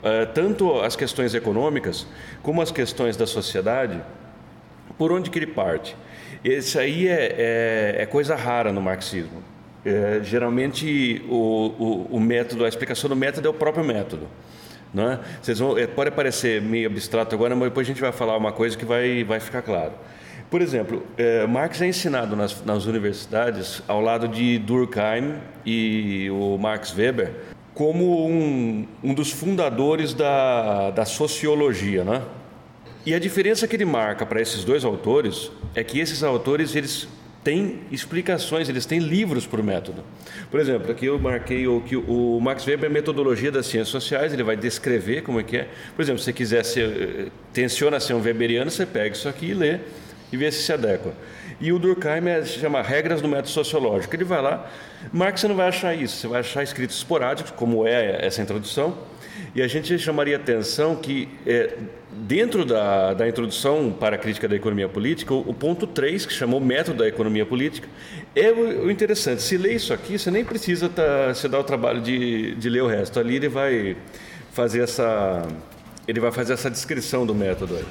é, 0.02 0.24
tanto 0.26 0.80
as 0.80 0.94
questões 0.94 1.34
econômicas 1.34 2.06
como 2.42 2.62
as 2.62 2.70
questões 2.70 3.16
da 3.16 3.26
sociedade, 3.26 4.00
por 4.96 5.10
onde 5.10 5.28
que 5.30 5.38
ele 5.38 5.46
parte. 5.46 5.96
Isso 6.44 6.78
aí 6.78 7.08
é, 7.08 7.34
é, 7.98 8.02
é 8.02 8.06
coisa 8.06 8.36
rara 8.36 8.72
no 8.72 8.80
marxismo. 8.80 9.42
É, 9.84 10.20
geralmente 10.22 11.24
o, 11.28 12.06
o, 12.10 12.16
o, 12.16 12.20
método, 12.20 12.64
a 12.64 12.68
explicação 12.68 13.08
do 13.08 13.16
método 13.16 13.46
é 13.46 13.50
o 13.50 13.54
próprio 13.54 13.84
método. 13.84 14.26
Né? 14.92 15.20
Vocês 15.40 15.58
vão, 15.58 15.78
é, 15.78 15.86
pode 15.86 16.10
parecer 16.10 16.60
meio 16.60 16.88
abstrato 16.88 17.34
agora, 17.34 17.54
mas 17.54 17.68
depois 17.68 17.86
a 17.86 17.88
gente 17.88 18.00
vai 18.00 18.12
falar 18.12 18.36
uma 18.36 18.52
coisa 18.52 18.76
que 18.76 18.84
vai, 18.84 19.22
vai 19.24 19.40
ficar 19.40 19.62
claro. 19.62 19.92
Por 20.50 20.62
exemplo, 20.62 21.04
é, 21.16 21.46
Marx 21.46 21.80
é 21.82 21.86
ensinado 21.86 22.34
nas, 22.34 22.64
nas 22.64 22.86
universidades 22.86 23.82
ao 23.86 24.00
lado 24.00 24.26
de 24.26 24.58
Durkheim 24.58 25.34
e 25.64 26.30
o 26.30 26.56
Max 26.56 26.94
Weber 26.96 27.32
como 27.74 28.26
um, 28.26 28.88
um 29.04 29.14
dos 29.14 29.30
fundadores 29.30 30.12
da, 30.12 30.90
da 30.90 31.04
sociologia, 31.04 32.02
né? 32.02 32.22
E 33.06 33.14
a 33.14 33.18
diferença 33.20 33.68
que 33.68 33.76
ele 33.76 33.84
marca 33.84 34.26
para 34.26 34.40
esses 34.40 34.64
dois 34.64 34.84
autores 34.84 35.50
é 35.74 35.84
que 35.84 36.00
esses 36.00 36.24
autores 36.24 36.74
eles 36.74 37.06
têm 37.48 37.80
explicações, 37.90 38.68
eles 38.68 38.84
têm 38.84 38.98
livros 38.98 39.46
para 39.46 39.58
o 39.58 39.64
método. 39.64 40.04
Por 40.50 40.60
exemplo, 40.60 40.92
aqui 40.92 41.06
eu 41.06 41.18
marquei 41.18 41.66
o 41.66 41.80
que 41.80 41.96
o 41.96 42.38
Max 42.42 42.66
Weber, 42.66 42.90
metodologia 42.90 43.50
das 43.50 43.64
ciências 43.64 43.88
sociais, 43.88 44.34
ele 44.34 44.42
vai 44.42 44.54
descrever 44.54 45.22
como 45.22 45.40
é 45.40 45.42
que 45.42 45.56
é. 45.56 45.68
Por 45.96 46.02
exemplo, 46.02 46.18
se 46.18 46.26
você 46.26 46.32
quiser 46.34 46.62
ser, 46.62 46.84
eh, 46.84 47.26
tenciona 47.50 47.98
ser 48.00 48.12
um 48.12 48.20
weberiano, 48.20 48.70
você 48.70 48.84
pega 48.84 49.16
isso 49.16 49.26
aqui 49.26 49.46
e 49.46 49.54
lê 49.54 49.78
e 50.30 50.36
vê 50.36 50.52
se 50.52 50.62
se 50.62 50.74
adequa. 50.74 51.14
E 51.58 51.72
o 51.72 51.78
Durkheim 51.78 52.28
é, 52.28 52.42
se 52.42 52.58
chama 52.58 52.82
Regras 52.82 53.22
do 53.22 53.28
Método 53.28 53.48
Sociológico. 53.48 54.14
Ele 54.14 54.24
vai 54.24 54.42
lá, 54.42 54.70
Marx 55.10 55.40
você 55.40 55.48
não 55.48 55.56
vai 55.56 55.68
achar 55.68 55.94
isso, 55.94 56.18
você 56.18 56.28
vai 56.28 56.40
achar 56.40 56.62
escritos 56.62 56.98
esporádicos, 56.98 57.50
como 57.52 57.86
é 57.86 58.26
essa 58.26 58.42
introdução, 58.42 58.94
E 59.54 59.62
a 59.62 59.66
gente 59.66 59.98
chamaria 59.98 60.36
atenção 60.36 60.94
que, 60.96 61.28
é, 61.46 61.76
dentro 62.12 62.64
da, 62.64 63.14
da 63.14 63.28
introdução 63.28 63.90
para 63.90 64.16
a 64.16 64.18
crítica 64.18 64.46
da 64.46 64.54
economia 64.54 64.88
política, 64.88 65.32
o, 65.32 65.40
o 65.50 65.54
ponto 65.54 65.86
3, 65.86 66.26
que 66.26 66.32
chamou 66.32 66.60
método 66.60 66.98
da 66.98 67.08
economia 67.08 67.46
política, 67.46 67.88
é 68.34 68.50
o, 68.50 68.86
o 68.86 68.90
interessante. 68.90 69.42
Se 69.42 69.56
lê 69.56 69.74
isso 69.74 69.92
aqui, 69.92 70.18
você 70.18 70.30
nem 70.30 70.44
precisa 70.44 70.88
tá, 70.88 71.32
se 71.34 71.48
dar 71.48 71.60
o 71.60 71.64
trabalho 71.64 72.00
de, 72.00 72.54
de 72.56 72.68
ler 72.68 72.82
o 72.82 72.86
resto. 72.86 73.18
Ali 73.18 73.36
ele 73.36 73.48
vai 73.48 73.96
fazer 74.52 74.80
essa, 74.80 75.46
ele 76.06 76.20
vai 76.20 76.30
fazer 76.30 76.52
essa 76.52 76.70
descrição 76.70 77.24
do 77.24 77.34
método 77.34 77.76
aí. 77.76 77.84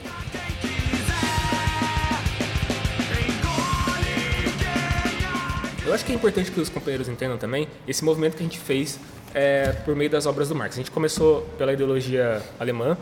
Eu 5.86 5.94
acho 5.94 6.04
que 6.04 6.12
é 6.12 6.16
importante 6.16 6.52
que 6.52 6.60
os 6.60 6.68
companheiros 6.68 7.08
entendam 7.08 7.38
também 7.38 7.66
esse 7.88 8.04
movimento 8.04 8.36
que 8.36 8.44
a 8.44 8.46
gente 8.46 8.60
fez 8.60 9.00
é, 9.38 9.72
por 9.86 9.96
meio 9.96 10.10
das 10.10 10.26
obras 10.26 10.50
do 10.50 10.56
Marx. 10.56 10.74
A 10.74 10.78
gente 10.78 10.90
começou 10.90 11.48
pela 11.60 11.72
ideologia 11.72 12.42
alemã, 12.60 12.98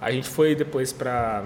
a 0.00 0.12
gente 0.12 0.28
foi 0.28 0.54
depois 0.54 0.92
para 0.92 1.42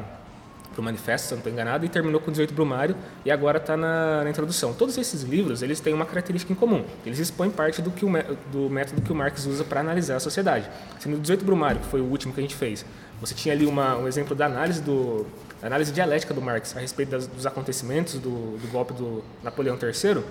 o 0.77 0.83
Manifesto, 0.83 1.29
se 1.29 1.33
não 1.33 1.39
estou 1.39 1.51
enganado, 1.51 1.87
e 1.87 1.89
terminou 1.89 2.21
com 2.21 2.31
18 2.31 2.53
Brumário 2.53 2.95
e 3.25 3.31
agora 3.31 3.57
está 3.57 3.75
na, 3.75 4.23
na, 4.23 4.29
introdução. 4.29 4.75
Todos 4.75 4.99
esses 4.99 5.23
livros 5.23 5.63
eles 5.63 5.81
têm 5.81 5.95
uma 5.95 6.05
característica 6.05 6.53
em 6.53 6.57
comum. 6.57 6.85
Eles 7.07 7.19
expõem 7.19 7.51
parte 7.51 7.81
do, 7.81 7.91
que 7.91 8.05
o, 8.05 8.11
do 8.53 8.69
método 8.69 9.01
que 9.01 9.11
o 9.11 9.15
Marx 9.15 9.47
usa 9.47 9.65
para 9.65 9.81
analisar 9.81 10.17
a 10.17 10.21
sociedade. 10.21 10.69
Se 10.99 11.09
no 11.09 11.19
18 11.19 11.43
Brumário, 11.43 11.81
que 11.81 11.87
foi 11.87 12.03
o 12.03 12.05
último 12.05 12.35
que 12.35 12.41
a 12.41 12.43
gente 12.43 12.55
fez, 12.55 12.85
você 13.23 13.35
tinha 13.35 13.55
ali 13.55 13.65
uma, 13.65 13.97
um 13.97 14.07
exemplo 14.07 14.37
da 14.37 14.45
análise 14.45 14.83
do 14.83 15.25
análise 15.63 15.91
dialética 15.91 16.35
do 16.35 16.43
Marx 16.43 16.77
a 16.77 16.81
respeito 16.81 17.09
das, 17.09 17.27
dos 17.27 17.47
acontecimentos 17.47 18.19
do, 18.19 18.59
do 18.59 18.69
golpe 18.71 18.93
do 18.93 19.25
Napoleão 19.43 19.79
III. 19.81 20.23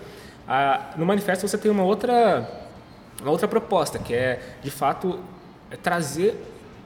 no 0.98 1.06
manifesto 1.08 1.48
você 1.48 1.58
tem 1.58 1.72
uma 1.72 1.84
outra 1.84 2.63
uma 3.24 3.32
outra 3.32 3.48
proposta, 3.48 4.00
que 4.00 4.14
é, 4.14 4.58
de 4.62 4.70
fato, 4.72 5.20
é 5.72 5.76
trazer 5.76 6.36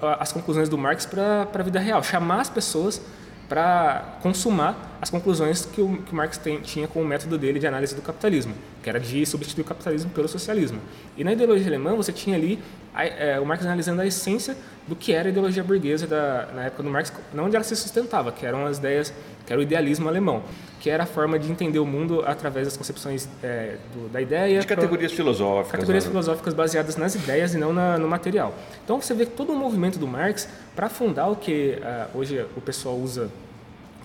as 0.01 0.32
conclusões 0.32 0.70
do 0.70 0.77
Marx 0.77 1.06
para 1.06 1.48
a 1.51 1.63
vida 1.63 1.79
real, 1.79 2.03
chamar 2.03 2.41
as 2.41 2.50
pessoas 2.50 3.01
para 3.50 4.17
consumar 4.22 4.97
as 5.01 5.10
conclusões 5.10 5.66
que 5.66 5.82
o, 5.82 5.98
que 5.98 6.12
o 6.12 6.16
Marx 6.16 6.38
tem, 6.38 6.60
tinha 6.62 6.88
com 6.88 7.01
o 7.01 7.06
método 7.06 7.38
dele 7.38 7.60
de 7.60 7.68
análise 7.68 7.96
do 7.96 8.01
capitalismo, 8.01 8.54
que 8.82 8.89
era 8.89 9.00
de 9.00 9.25
substituir 9.25 9.62
o 9.62 9.66
capitalismo 9.66 10.10
pelo 10.12 10.27
socialismo. 10.27 10.80
E 11.16 11.24
na 11.24 11.34
ideologia 11.34 11.68
alemã 11.68 11.96
você 11.96 12.12
tinha 12.12 12.36
ali 12.36 12.60
a, 12.94 13.06
é, 13.06 13.39
o 13.39 13.46
Marx 13.46 13.66
analisando 13.66 14.01
a 14.01 14.06
essência 14.06 14.58
do 14.88 14.96
que 14.96 15.13
era 15.13 15.30
a 15.30 15.32
ideologia 15.32 15.63
burguesa 15.63 16.08
da, 16.08 16.48
na 16.54 16.63
época 16.63 16.84
do 16.84 16.89
Marx, 16.89 17.13
não 17.34 17.46
onde 17.46 17.56
ela 17.56 17.63
se 17.63 17.75
sustentava, 17.75 18.32
que 18.32 18.46
eram 18.46 18.66
as 18.66 18.77
ideias, 18.77 19.13
que 19.46 19.54
era 19.54 19.60
o 19.60 19.63
idealismo 19.63 20.08
alemão 20.08 20.44
que 20.80 20.89
era 20.89 21.04
a 21.04 21.06
forma 21.06 21.39
de 21.39 21.51
entender 21.51 21.80
o 21.80 21.86
mundo 21.86 22.24
através 22.25 22.68
das 22.68 22.77
concepções 22.77 23.27
é, 23.44 23.77
do, 23.94 24.08
da 24.10 24.22
ideia. 24.22 24.60
De 24.60 24.68
categorias 24.68 25.12
pro, 25.12 25.18
filosóficas. 25.18 25.72
Categorias 25.72 26.06
né? 26.06 26.12
filosóficas 26.12 26.54
baseadas 26.54 26.96
nas 26.96 27.16
ideias 27.16 27.54
e 27.54 27.58
não 27.58 27.74
na, 27.74 27.98
no 27.98 28.08
material. 28.08 28.54
Então 28.84 29.01
você 29.01 29.13
vê 29.13 29.25
todo 29.25 29.51
o 29.51 29.56
movimento 29.56 29.98
do 29.98 30.08
Marx 30.08 30.48
para 30.75 30.88
fundar 30.88 31.27
o 31.27 31.36
que 31.36 31.80
uh, 31.82 32.18
hoje 32.18 32.46
o 32.56 32.62
pessoal 32.62 32.96
usa 32.96 33.30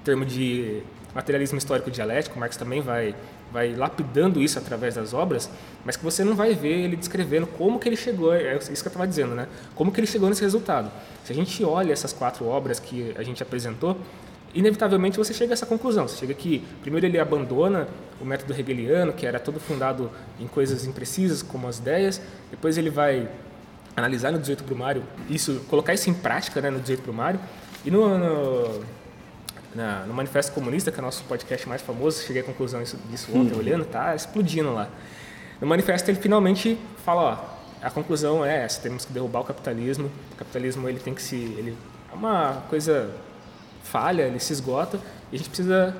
termo 0.04 0.25
de 0.25 0.82
materialismo 1.14 1.59
histórico 1.59 1.90
dialético, 1.90 2.38
Marx 2.38 2.56
também 2.56 2.80
vai 2.80 3.14
vai 3.52 3.75
lapidando 3.75 4.42
isso 4.42 4.59
através 4.59 4.94
das 4.94 5.12
obras, 5.12 5.49
mas 5.85 5.94
que 5.94 6.02
você 6.02 6.25
não 6.25 6.35
vai 6.35 6.54
ver 6.54 6.85
ele 6.85 6.97
descrevendo 6.97 7.47
como 7.47 7.78
que 7.78 7.88
ele 7.88 7.97
chegou, 7.97 8.32
é 8.32 8.56
isso 8.56 8.68
que 8.68 8.88
eu 8.88 8.90
estava 8.90 9.06
dizendo, 9.06 9.35
né? 9.35 9.47
Como 9.75 9.92
que 9.92 10.00
ele 10.00 10.06
chegou 10.06 10.28
nesse 10.28 10.40
resultado. 10.40 10.90
Se 11.23 11.32
a 11.32 11.35
gente 11.35 11.62
olha 11.62 11.92
essas 11.92 12.12
quatro 12.12 12.47
obras 12.47 12.80
que 12.80 13.14
a 13.16 13.23
gente 13.23 13.42
apresentou, 13.42 13.99
inevitavelmente 14.54 15.18
você 15.18 15.35
chega 15.35 15.52
a 15.52 15.54
essa 15.54 15.66
conclusão. 15.66 16.09
Você 16.09 16.16
chega 16.16 16.35
que, 16.35 16.64
primeiro, 16.80 17.06
ele 17.06 17.18
abandona 17.18 17.88
o 18.21 18.25
método 18.25 18.59
hegeliano, 18.59 19.12
que 19.12 19.26
era 19.26 19.38
todo 19.38 19.61
fundado 19.61 20.11
em 20.40 20.47
coisas 20.47 20.87
imprecisas, 20.87 21.42
como 21.42 21.68
as 21.68 21.78
ideias, 21.78 22.21
depois 22.50 22.78
ele 22.78 22.90
vai 22.90 23.28
analisar 23.94 24.32
no 24.32 24.38
18 24.38 24.64
Brumário, 24.64 25.02
isso, 25.28 25.61
colocar 25.68 25.92
isso 25.92 26.09
em 26.09 26.14
prática 26.14 26.62
né, 26.62 26.71
no 26.71 26.80
18 26.80 27.02
Brumário, 27.02 27.38
e 27.85 27.90
no, 27.90 28.16
no, 28.16 28.85
na, 29.75 30.05
no 30.07 30.14
Manifesto 30.14 30.52
Comunista, 30.52 30.91
que 30.91 30.99
é 30.99 31.02
o 31.02 31.05
nosso 31.05 31.25
podcast 31.25 31.69
mais 31.69 31.83
famoso, 31.83 32.23
cheguei 32.23 32.43
à 32.43 32.45
conclusão 32.45 32.83
disso, 32.83 33.31
ontem, 33.35 33.52
uhum. 33.52 33.59
olhando, 33.59 33.85
tá 33.85 34.14
explodindo 34.14 34.73
lá. 34.73 34.88
No 35.61 35.67
manifesto 35.67 36.11
ele 36.11 36.19
finalmente 36.19 36.79
fala, 37.05 37.23
ó, 37.23 37.87
a 37.87 37.91
conclusão 37.91 38.45
é 38.45 38.64
essa, 38.64 38.81
temos 38.81 39.05
que 39.05 39.12
derrubar 39.12 39.41
o 39.41 39.45
capitalismo, 39.45 40.11
o 40.33 40.37
capitalismo 40.37 40.88
ele 40.88 40.99
tem 40.99 41.14
que 41.14 41.23
se, 41.23 41.37
ele 41.37 41.76
é 42.11 42.14
uma 42.14 42.62
coisa 42.69 43.11
falha, 43.83 44.23
ele 44.23 44.38
se 44.38 44.52
esgota 44.52 44.99
e 45.31 45.37
a 45.37 45.38
gente 45.38 45.49
precisa 45.49 45.97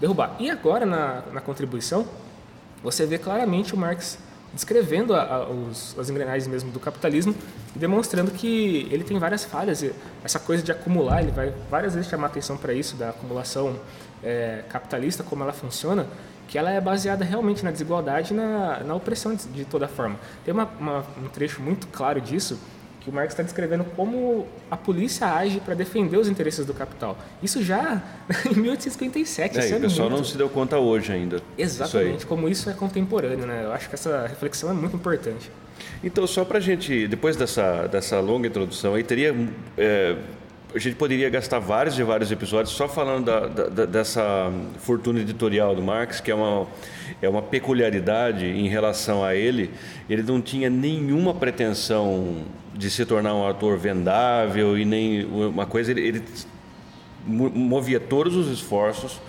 derrubar. 0.00 0.36
E 0.38 0.50
agora, 0.50 0.84
na, 0.84 1.22
na 1.32 1.40
contribuição, 1.40 2.06
você 2.82 3.06
vê 3.06 3.18
claramente 3.18 3.74
o 3.74 3.76
Marx 3.76 4.18
descrevendo 4.52 5.14
a, 5.14 5.22
a, 5.22 5.48
os, 5.48 5.96
as 5.98 6.08
engrenagens 6.10 6.46
mesmo 6.46 6.70
do 6.70 6.80
capitalismo 6.80 7.34
e 7.74 7.78
demonstrando 7.78 8.30
que 8.30 8.88
ele 8.90 9.04
tem 9.04 9.18
várias 9.18 9.44
falhas. 9.44 9.84
Essa 10.24 10.38
coisa 10.38 10.62
de 10.62 10.72
acumular, 10.72 11.22
ele 11.22 11.32
vai 11.32 11.52
várias 11.70 11.94
vezes 11.94 12.08
chamar 12.08 12.28
atenção 12.28 12.56
para 12.56 12.72
isso, 12.72 12.96
da 12.96 13.10
acumulação 13.10 13.78
é, 14.22 14.64
capitalista, 14.68 15.22
como 15.22 15.42
ela 15.42 15.52
funciona, 15.52 16.06
que 16.48 16.56
ela 16.56 16.70
é 16.70 16.80
baseada 16.80 17.24
realmente 17.24 17.64
na 17.64 17.70
desigualdade 17.70 18.32
e 18.32 18.36
na, 18.36 18.80
na 18.80 18.94
opressão 18.94 19.34
de, 19.34 19.46
de 19.48 19.64
toda 19.64 19.86
forma. 19.86 20.18
Tem 20.44 20.52
uma, 20.52 20.68
uma, 20.78 21.04
um 21.22 21.28
trecho 21.28 21.62
muito 21.62 21.86
claro 21.88 22.20
disso 22.20 22.58
que 23.08 23.10
o 23.10 23.14
Marx 23.14 23.32
está 23.32 23.42
descrevendo 23.42 23.84
como 23.96 24.46
a 24.70 24.76
polícia 24.76 25.26
age 25.26 25.60
para 25.60 25.74
defender 25.74 26.18
os 26.18 26.28
interesses 26.28 26.66
do 26.66 26.74
capital. 26.74 27.16
Isso 27.42 27.62
já 27.62 28.02
em 28.44 28.54
1857. 28.54 29.58
É, 29.58 29.76
o 29.76 29.80
pessoal 29.80 30.10
muito... 30.10 30.20
não 30.20 30.24
se 30.24 30.36
deu 30.36 30.48
conta 30.48 30.78
hoje 30.78 31.12
ainda. 31.12 31.40
Exatamente, 31.56 32.18
isso 32.18 32.26
como 32.26 32.48
isso 32.48 32.68
é 32.68 32.74
contemporâneo. 32.74 33.46
Né? 33.46 33.62
Eu 33.64 33.72
acho 33.72 33.88
que 33.88 33.94
essa 33.94 34.26
reflexão 34.26 34.70
é 34.70 34.74
muito 34.74 34.96
importante. 34.96 35.50
Então, 36.02 36.26
só 36.26 36.44
para 36.44 36.58
a 36.58 36.60
gente, 36.60 37.08
depois 37.08 37.36
dessa, 37.36 37.86
dessa 37.86 38.20
longa 38.20 38.46
introdução, 38.46 38.94
aí 38.94 39.02
teria... 39.02 39.34
É, 39.76 40.16
a 40.74 40.78
gente 40.78 40.96
poderia 40.96 41.30
gastar 41.30 41.58
vários 41.58 41.98
e 41.98 42.02
vários 42.02 42.30
episódios 42.30 42.74
só 42.74 42.86
falando 42.86 43.24
da, 43.24 43.46
da, 43.46 43.86
dessa 43.86 44.52
fortuna 44.78 45.20
editorial 45.20 45.74
do 45.74 45.82
Marx, 45.82 46.20
que 46.20 46.30
é 46.30 46.34
uma, 46.34 46.66
é 47.22 47.28
uma 47.28 47.40
peculiaridade 47.40 48.44
em 48.44 48.68
relação 48.68 49.24
a 49.24 49.34
ele. 49.34 49.70
Ele 50.10 50.22
não 50.22 50.40
tinha 50.40 50.68
nenhuma 50.68 51.32
pretensão 51.32 52.44
de 52.78 52.88
se 52.88 53.04
tornar 53.04 53.34
um 53.34 53.46
ator 53.46 53.76
vendável 53.76 54.78
e 54.78 54.84
nem 54.84 55.24
uma 55.24 55.66
coisa, 55.66 55.90
ele, 55.90 56.00
ele 56.00 56.24
movia 57.26 57.98
todos 57.98 58.36
os 58.36 58.48
esforços 58.48 59.20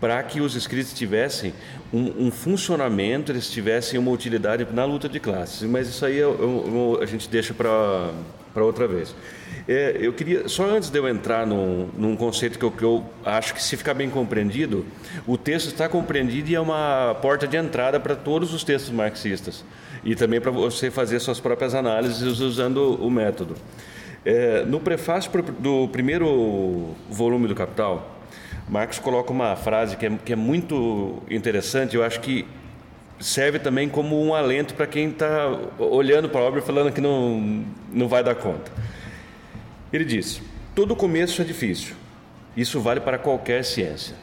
para 0.00 0.20
que 0.24 0.40
os 0.40 0.56
escritos 0.56 0.92
tivessem 0.92 1.54
um, 1.92 2.26
um, 2.26 2.30
funcionamento, 2.30 3.30
eles 3.30 3.48
tivessem 3.48 3.98
uma 3.98 4.10
utilidade 4.10 4.66
na 4.72 4.84
luta 4.84 5.08
de 5.08 5.20
classes. 5.20 5.62
Mas 5.62 5.88
isso 5.88 6.04
aí 6.04 6.18
eu, 6.18 6.36
eu, 6.40 6.98
a 7.00 7.06
gente 7.06 7.28
deixa 7.28 7.54
para 7.54 8.64
outra 8.64 8.88
vez. 8.88 9.14
É, 9.68 9.96
eu 9.98 10.12
queria, 10.12 10.48
só 10.48 10.68
antes 10.68 10.90
de 10.90 10.98
eu 10.98 11.08
entrar 11.08 11.46
num, 11.46 11.88
num 11.96 12.16
conceito 12.16 12.58
que 12.58 12.64
eu, 12.64 12.70
que 12.72 12.82
eu, 12.82 13.04
acho 13.24 13.54
que, 13.54 13.62
se 13.62 13.76
ficar 13.76 13.94
bem 13.94 14.10
compreendido, 14.10 14.84
o 15.26 15.38
texto 15.38 15.68
está 15.68 15.88
compreendido 15.88 16.50
e 16.50 16.54
é 16.56 16.60
uma 16.60 17.16
porta 17.22 17.46
de 17.46 17.56
entrada 17.56 18.00
para 18.00 18.16
todos 18.16 18.52
os 18.52 18.64
textos 18.64 18.92
marxistas 18.92 19.64
e 20.04 20.14
também 20.14 20.40
para 20.40 20.50
você 20.50 20.90
fazer 20.90 21.18
suas 21.20 21.40
próprias 21.40 21.74
análises 21.74 22.40
usando 22.40 23.02
o 23.02 23.10
método. 23.10 23.54
É, 24.24 24.64
no 24.64 24.80
prefácio 24.80 25.30
do 25.58 25.88
primeiro 25.88 26.94
volume 27.10 27.48
do 27.48 27.54
Capital, 27.54 28.18
Marx 28.68 28.98
coloca 28.98 29.32
uma 29.32 29.56
frase 29.56 29.96
que 29.96 30.06
é, 30.06 30.10
que 30.24 30.32
é 30.32 30.36
muito 30.36 31.22
interessante, 31.30 31.96
eu 31.96 32.02
acho 32.02 32.20
que 32.20 32.46
serve 33.20 33.58
também 33.58 33.88
como 33.88 34.20
um 34.22 34.34
alento 34.34 34.74
para 34.74 34.86
quem 34.86 35.10
está 35.10 35.48
olhando 35.78 36.28
para 36.28 36.40
a 36.40 36.44
obra 36.44 36.60
e 36.60 36.62
falando 36.62 36.92
que 36.92 37.00
não, 37.00 37.64
não 37.92 38.08
vai 38.08 38.22
dar 38.22 38.34
conta. 38.34 38.70
Ele 39.92 40.04
diz: 40.04 40.42
todo 40.74 40.96
começo 40.96 41.40
é 41.40 41.44
difícil. 41.44 41.94
Isso 42.56 42.80
vale 42.80 43.00
para 43.00 43.18
qualquer 43.18 43.64
ciência. 43.64 44.14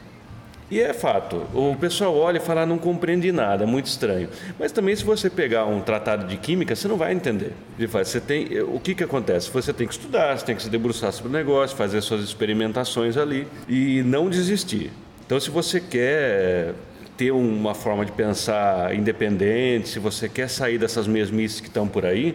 E 0.72 0.80
é 0.80 0.94
fato. 0.94 1.46
O 1.52 1.76
pessoal 1.78 2.16
olha 2.16 2.38
e 2.38 2.40
fala, 2.40 2.62
ah, 2.62 2.66
não 2.66 2.78
compreende 2.78 3.30
nada, 3.30 3.64
é 3.64 3.66
muito 3.66 3.84
estranho. 3.84 4.30
Mas 4.58 4.72
também, 4.72 4.96
se 4.96 5.04
você 5.04 5.28
pegar 5.28 5.66
um 5.66 5.82
tratado 5.82 6.26
de 6.26 6.38
química, 6.38 6.74
você 6.74 6.88
não 6.88 6.96
vai 6.96 7.12
entender. 7.12 7.52
Ele 7.78 7.86
fala, 7.86 8.06
você 8.06 8.18
tem, 8.18 8.58
o 8.62 8.80
que, 8.80 8.94
que 8.94 9.04
acontece? 9.04 9.50
Você 9.50 9.70
tem 9.70 9.86
que 9.86 9.92
estudar, 9.92 10.38
você 10.38 10.46
tem 10.46 10.56
que 10.56 10.62
se 10.62 10.70
debruçar 10.70 11.12
sobre 11.12 11.28
o 11.28 11.32
negócio, 11.34 11.76
fazer 11.76 12.00
suas 12.00 12.24
experimentações 12.24 13.18
ali 13.18 13.46
e 13.68 14.02
não 14.02 14.30
desistir. 14.30 14.90
Então, 15.26 15.38
se 15.38 15.50
você 15.50 15.78
quer 15.78 16.72
ter 17.18 17.32
uma 17.32 17.74
forma 17.74 18.06
de 18.06 18.12
pensar 18.12 18.94
independente, 18.94 19.90
se 19.90 19.98
você 19.98 20.26
quer 20.26 20.48
sair 20.48 20.78
dessas 20.78 21.06
mesmices 21.06 21.60
que 21.60 21.68
estão 21.68 21.86
por 21.86 22.06
aí, 22.06 22.34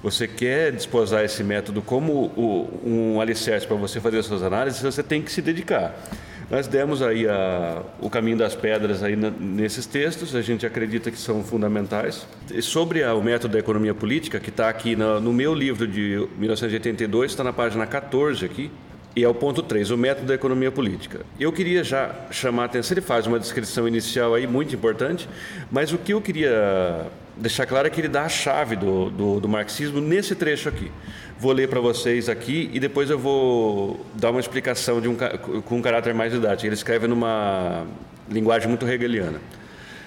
você 0.00 0.28
quer 0.28 0.70
desposar 0.70 1.24
esse 1.24 1.42
método 1.42 1.82
como 1.82 2.30
um 2.84 3.20
alicerce 3.20 3.66
para 3.66 3.74
você 3.74 4.00
fazer 4.00 4.20
as 4.20 4.26
suas 4.26 4.44
análises, 4.44 4.80
você 4.80 5.02
tem 5.02 5.20
que 5.20 5.32
se 5.32 5.42
dedicar. 5.42 6.00
Nós 6.50 6.66
demos 6.66 7.02
aí 7.02 7.28
a, 7.28 7.82
o 8.00 8.08
caminho 8.08 8.38
das 8.38 8.54
pedras 8.54 9.02
aí 9.02 9.14
na, 9.14 9.30
nesses 9.30 9.84
textos, 9.84 10.34
a 10.34 10.40
gente 10.40 10.64
acredita 10.64 11.10
que 11.10 11.18
são 11.18 11.44
fundamentais. 11.44 12.26
E 12.50 12.62
sobre 12.62 13.04
a, 13.04 13.14
o 13.14 13.22
método 13.22 13.52
da 13.52 13.58
economia 13.58 13.94
política, 13.94 14.40
que 14.40 14.48
está 14.48 14.68
aqui 14.68 14.96
no, 14.96 15.20
no 15.20 15.32
meu 15.32 15.54
livro 15.54 15.86
de 15.86 16.26
1982, 16.38 17.32
está 17.32 17.44
na 17.44 17.52
página 17.52 17.86
14 17.86 18.46
aqui, 18.46 18.70
e 19.14 19.24
é 19.24 19.28
o 19.28 19.34
ponto 19.34 19.62
3, 19.62 19.90
o 19.90 19.96
método 19.98 20.26
da 20.26 20.34
economia 20.34 20.70
política. 20.70 21.20
Eu 21.38 21.52
queria 21.52 21.84
já 21.84 22.14
chamar 22.30 22.62
a 22.62 22.66
atenção, 22.66 22.94
ele 22.94 23.04
faz 23.04 23.26
uma 23.26 23.38
descrição 23.38 23.86
inicial 23.86 24.34
aí 24.34 24.46
muito 24.46 24.74
importante, 24.74 25.28
mas 25.70 25.92
o 25.92 25.98
que 25.98 26.14
eu 26.14 26.20
queria 26.20 27.06
deixar 27.38 27.66
claro 27.66 27.90
que 27.90 28.00
ele 28.00 28.08
dá 28.08 28.24
a 28.24 28.28
chave 28.28 28.76
do, 28.76 29.10
do, 29.10 29.40
do 29.40 29.48
marxismo 29.48 30.00
nesse 30.00 30.34
trecho 30.34 30.68
aqui. 30.68 30.90
Vou 31.38 31.52
ler 31.52 31.68
para 31.68 31.80
vocês 31.80 32.28
aqui 32.28 32.68
e 32.72 32.80
depois 32.80 33.10
eu 33.10 33.18
vou 33.18 34.04
dar 34.14 34.30
uma 34.30 34.40
explicação 34.40 35.00
de 35.00 35.08
um, 35.08 35.16
com 35.16 35.76
um 35.76 35.82
caráter 35.82 36.12
mais 36.12 36.32
didático. 36.32 36.66
Ele 36.66 36.74
escreve 36.74 37.06
numa 37.06 37.86
linguagem 38.28 38.68
muito 38.68 38.86
hegeliana. 38.86 39.40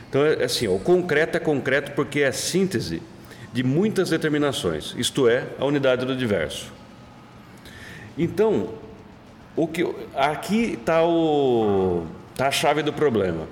Então, 0.09 0.25
é 0.25 0.43
assim, 0.43 0.67
o 0.67 0.77
concreto 0.77 1.37
é 1.37 1.39
concreto 1.39 1.93
porque 1.93 2.19
é 2.19 2.31
síntese 2.31 3.01
de 3.53 3.63
muitas 3.63 4.09
determinações, 4.09 4.93
isto 4.97 5.27
é, 5.27 5.45
a 5.57 5.65
unidade 5.65 6.05
do 6.05 6.15
diverso. 6.15 6.71
Então, 8.17 8.69
o 9.55 9.67
que, 9.67 9.83
aqui 10.15 10.73
está 10.73 11.01
tá 12.35 12.47
a 12.47 12.51
chave 12.51 12.83
do 12.83 12.93
problema. 12.93 13.47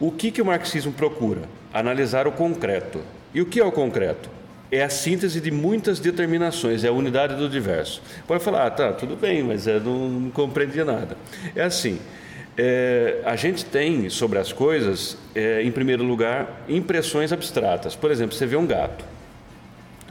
O 0.00 0.10
que, 0.10 0.30
que 0.30 0.42
o 0.42 0.44
marxismo 0.44 0.92
procura? 0.92 1.42
Analisar 1.74 2.26
o 2.28 2.32
concreto. 2.32 3.00
E 3.34 3.42
o 3.42 3.46
que 3.46 3.60
é 3.60 3.64
o 3.64 3.72
concreto? 3.72 4.30
É 4.70 4.82
a 4.82 4.88
síntese 4.88 5.40
de 5.40 5.50
muitas 5.50 5.98
determinações, 5.98 6.84
é 6.84 6.88
a 6.88 6.92
unidade 6.92 7.34
do 7.34 7.48
diverso. 7.48 8.00
Pode 8.26 8.42
falar, 8.42 8.66
ah, 8.66 8.70
tá, 8.70 8.92
tudo 8.92 9.16
bem, 9.16 9.42
mas 9.42 9.66
eu 9.66 9.80
não, 9.80 10.08
não 10.08 10.30
compreendi 10.30 10.82
nada. 10.84 11.16
É 11.54 11.62
assim, 11.62 11.98
é, 12.56 13.20
a 13.24 13.34
gente 13.34 13.64
tem 13.64 14.08
sobre 14.08 14.38
as 14.38 14.52
coisas, 14.52 15.18
é, 15.34 15.62
em 15.62 15.72
primeiro 15.72 16.04
lugar, 16.04 16.62
impressões 16.68 17.32
abstratas. 17.32 17.96
Por 17.96 18.10
exemplo, 18.10 18.34
você 18.34 18.46
vê 18.46 18.56
um 18.56 18.66
gato. 18.66 19.04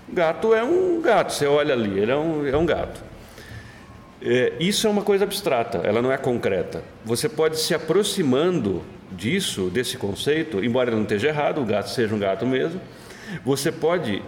Gato 0.09 0.53
é 0.53 0.63
um 0.63 1.01
gato, 1.01 1.33
você 1.33 1.47
olha 1.47 1.73
ali, 1.73 1.99
ele 1.99 2.11
é 2.11 2.15
um, 2.15 2.45
é 2.45 2.57
um 2.57 2.65
gato. 2.65 3.01
É, 4.21 4.53
isso 4.59 4.85
é 4.85 4.89
uma 4.89 5.01
coisa 5.01 5.23
abstrata, 5.23 5.79
ela 5.79 6.01
não 6.01 6.11
é 6.11 6.17
concreta. 6.17 6.83
Você 7.03 7.27
pode 7.27 7.59
se 7.59 7.73
aproximando 7.73 8.83
disso, 9.15 9.69
desse 9.69 9.97
conceito, 9.97 10.63
embora 10.63 10.91
não 10.91 11.03
esteja 11.03 11.27
errado, 11.27 11.61
o 11.61 11.65
gato 11.65 11.89
seja 11.89 12.13
um 12.13 12.19
gato 12.19 12.45
mesmo, 12.45 12.81
você 13.43 13.71
pode 13.71 14.21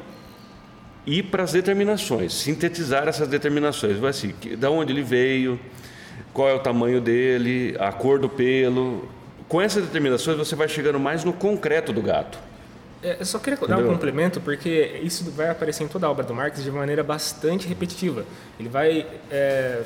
ir 1.05 1.23
para 1.23 1.43
as 1.43 1.51
determinações, 1.51 2.33
sintetizar 2.33 3.07
essas 3.07 3.27
determinações. 3.27 3.97
Vai 3.97 4.09
assim, 4.09 4.33
da 4.57 4.69
onde 4.69 4.91
ele 4.91 5.03
veio, 5.03 5.59
qual 6.33 6.49
é 6.49 6.53
o 6.53 6.59
tamanho 6.59 6.99
dele, 6.99 7.75
a 7.79 7.91
cor 7.91 8.19
do 8.19 8.29
pelo. 8.29 9.07
Com 9.47 9.61
essas 9.61 9.83
determinações 9.83 10.37
você 10.37 10.55
vai 10.55 10.67
chegando 10.67 10.99
mais 10.99 11.23
no 11.23 11.33
concreto 11.33 11.93
do 11.93 12.01
gato. 12.01 12.39
É, 13.03 13.17
eu 13.19 13.25
só 13.25 13.37
queria 13.37 13.59
dar 13.67 13.77
um 13.77 13.87
complemento, 13.87 14.41
porque 14.41 14.99
isso 15.03 15.29
vai 15.31 15.49
aparecer 15.49 15.83
em 15.83 15.87
toda 15.87 16.07
a 16.07 16.11
obra 16.11 16.23
do 16.23 16.33
Marx 16.33 16.63
de 16.63 16.71
maneira 16.71 17.03
bastante 17.03 17.67
repetitiva. 17.67 18.25
Ele 18.59 18.67
vai 18.67 19.05
é, 19.29 19.83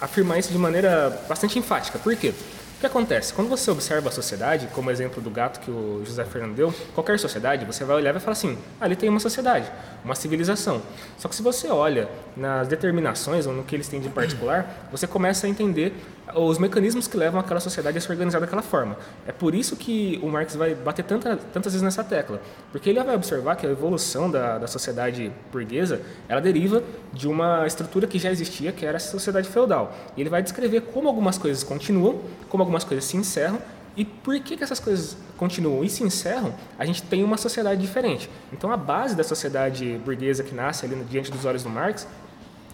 afirmar 0.00 0.38
isso 0.38 0.50
de 0.50 0.58
maneira 0.58 1.22
bastante 1.28 1.58
enfática. 1.58 1.98
Por 1.98 2.16
quê? 2.16 2.32
O 2.76 2.78
que 2.78 2.84
acontece? 2.84 3.32
Quando 3.32 3.48
você 3.48 3.70
observa 3.70 4.10
a 4.10 4.12
sociedade, 4.12 4.66
como 4.74 4.90
exemplo 4.90 5.22
do 5.22 5.30
gato 5.30 5.60
que 5.60 5.70
o 5.70 6.02
José 6.04 6.26
Fernando 6.26 6.54
deu, 6.54 6.74
qualquer 6.94 7.18
sociedade, 7.18 7.64
você 7.64 7.86
vai 7.86 7.96
olhar 7.96 8.10
e 8.10 8.12
vai 8.12 8.20
falar 8.20 8.32
assim: 8.32 8.58
ali 8.78 8.94
tem 8.94 9.08
uma 9.08 9.18
sociedade, 9.18 9.72
uma 10.04 10.14
civilização. 10.14 10.82
Só 11.16 11.26
que 11.26 11.34
se 11.34 11.40
você 11.40 11.68
olha 11.68 12.06
nas 12.36 12.68
determinações 12.68 13.46
ou 13.46 13.54
no 13.54 13.64
que 13.64 13.74
eles 13.74 13.88
têm 13.88 13.98
de 13.98 14.10
particular, 14.10 14.88
você 14.92 15.06
começa 15.06 15.46
a 15.46 15.50
entender 15.50 15.94
os 16.34 16.58
mecanismos 16.58 17.06
que 17.06 17.16
levam 17.16 17.40
aquela 17.40 17.60
sociedade 17.60 17.96
a 17.96 18.00
se 18.00 18.10
organizar 18.10 18.40
daquela 18.40 18.62
forma. 18.62 18.96
É 19.26 19.32
por 19.32 19.54
isso 19.54 19.74
que 19.76 20.18
o 20.22 20.28
Marx 20.28 20.54
vai 20.54 20.74
bater 20.74 21.04
tanta, 21.04 21.36
tantas 21.36 21.72
vezes 21.72 21.82
nessa 21.82 22.04
tecla, 22.04 22.42
porque 22.72 22.90
ele 22.90 23.02
vai 23.02 23.14
observar 23.14 23.56
que 23.56 23.66
a 23.66 23.70
evolução 23.70 24.30
da, 24.30 24.58
da 24.58 24.66
sociedade 24.66 25.32
burguesa 25.50 26.02
ela 26.28 26.40
deriva 26.40 26.82
de 27.12 27.28
uma 27.28 27.66
estrutura 27.66 28.06
que 28.06 28.18
já 28.18 28.30
existia, 28.30 28.72
que 28.72 28.84
era 28.84 28.96
a 28.96 29.00
sociedade 29.00 29.48
feudal. 29.48 29.94
E 30.16 30.20
ele 30.20 30.28
vai 30.28 30.42
descrever 30.42 30.82
como 30.82 31.08
algumas 31.08 31.38
coisas 31.38 31.62
continuam, 31.62 32.20
como 32.50 32.65
algumas 32.66 32.84
coisas 32.84 33.04
se 33.04 33.16
encerram 33.16 33.58
e 33.96 34.04
por 34.04 34.38
que, 34.40 34.56
que 34.56 34.62
essas 34.62 34.78
coisas 34.78 35.16
continuam 35.38 35.82
e 35.82 35.88
se 35.88 36.02
encerram, 36.02 36.54
a 36.78 36.84
gente 36.84 37.02
tem 37.02 37.24
uma 37.24 37.38
sociedade 37.38 37.80
diferente. 37.80 38.28
Então, 38.52 38.70
a 38.70 38.76
base 38.76 39.16
da 39.16 39.24
sociedade 39.24 39.98
burguesa 40.04 40.42
que 40.42 40.54
nasce 40.54 40.84
ali 40.84 40.96
diante 41.08 41.30
dos 41.30 41.44
olhos 41.44 41.62
do 41.62 41.70
Marx, 41.70 42.06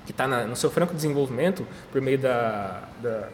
que 0.05 0.11
está 0.11 0.27
no 0.27 0.57
seu 0.57 0.71
franco 0.71 0.95
desenvolvimento 0.95 1.65
por 1.93 2.01
meio 2.01 2.19
da, 2.19 2.89
da 3.01 3.29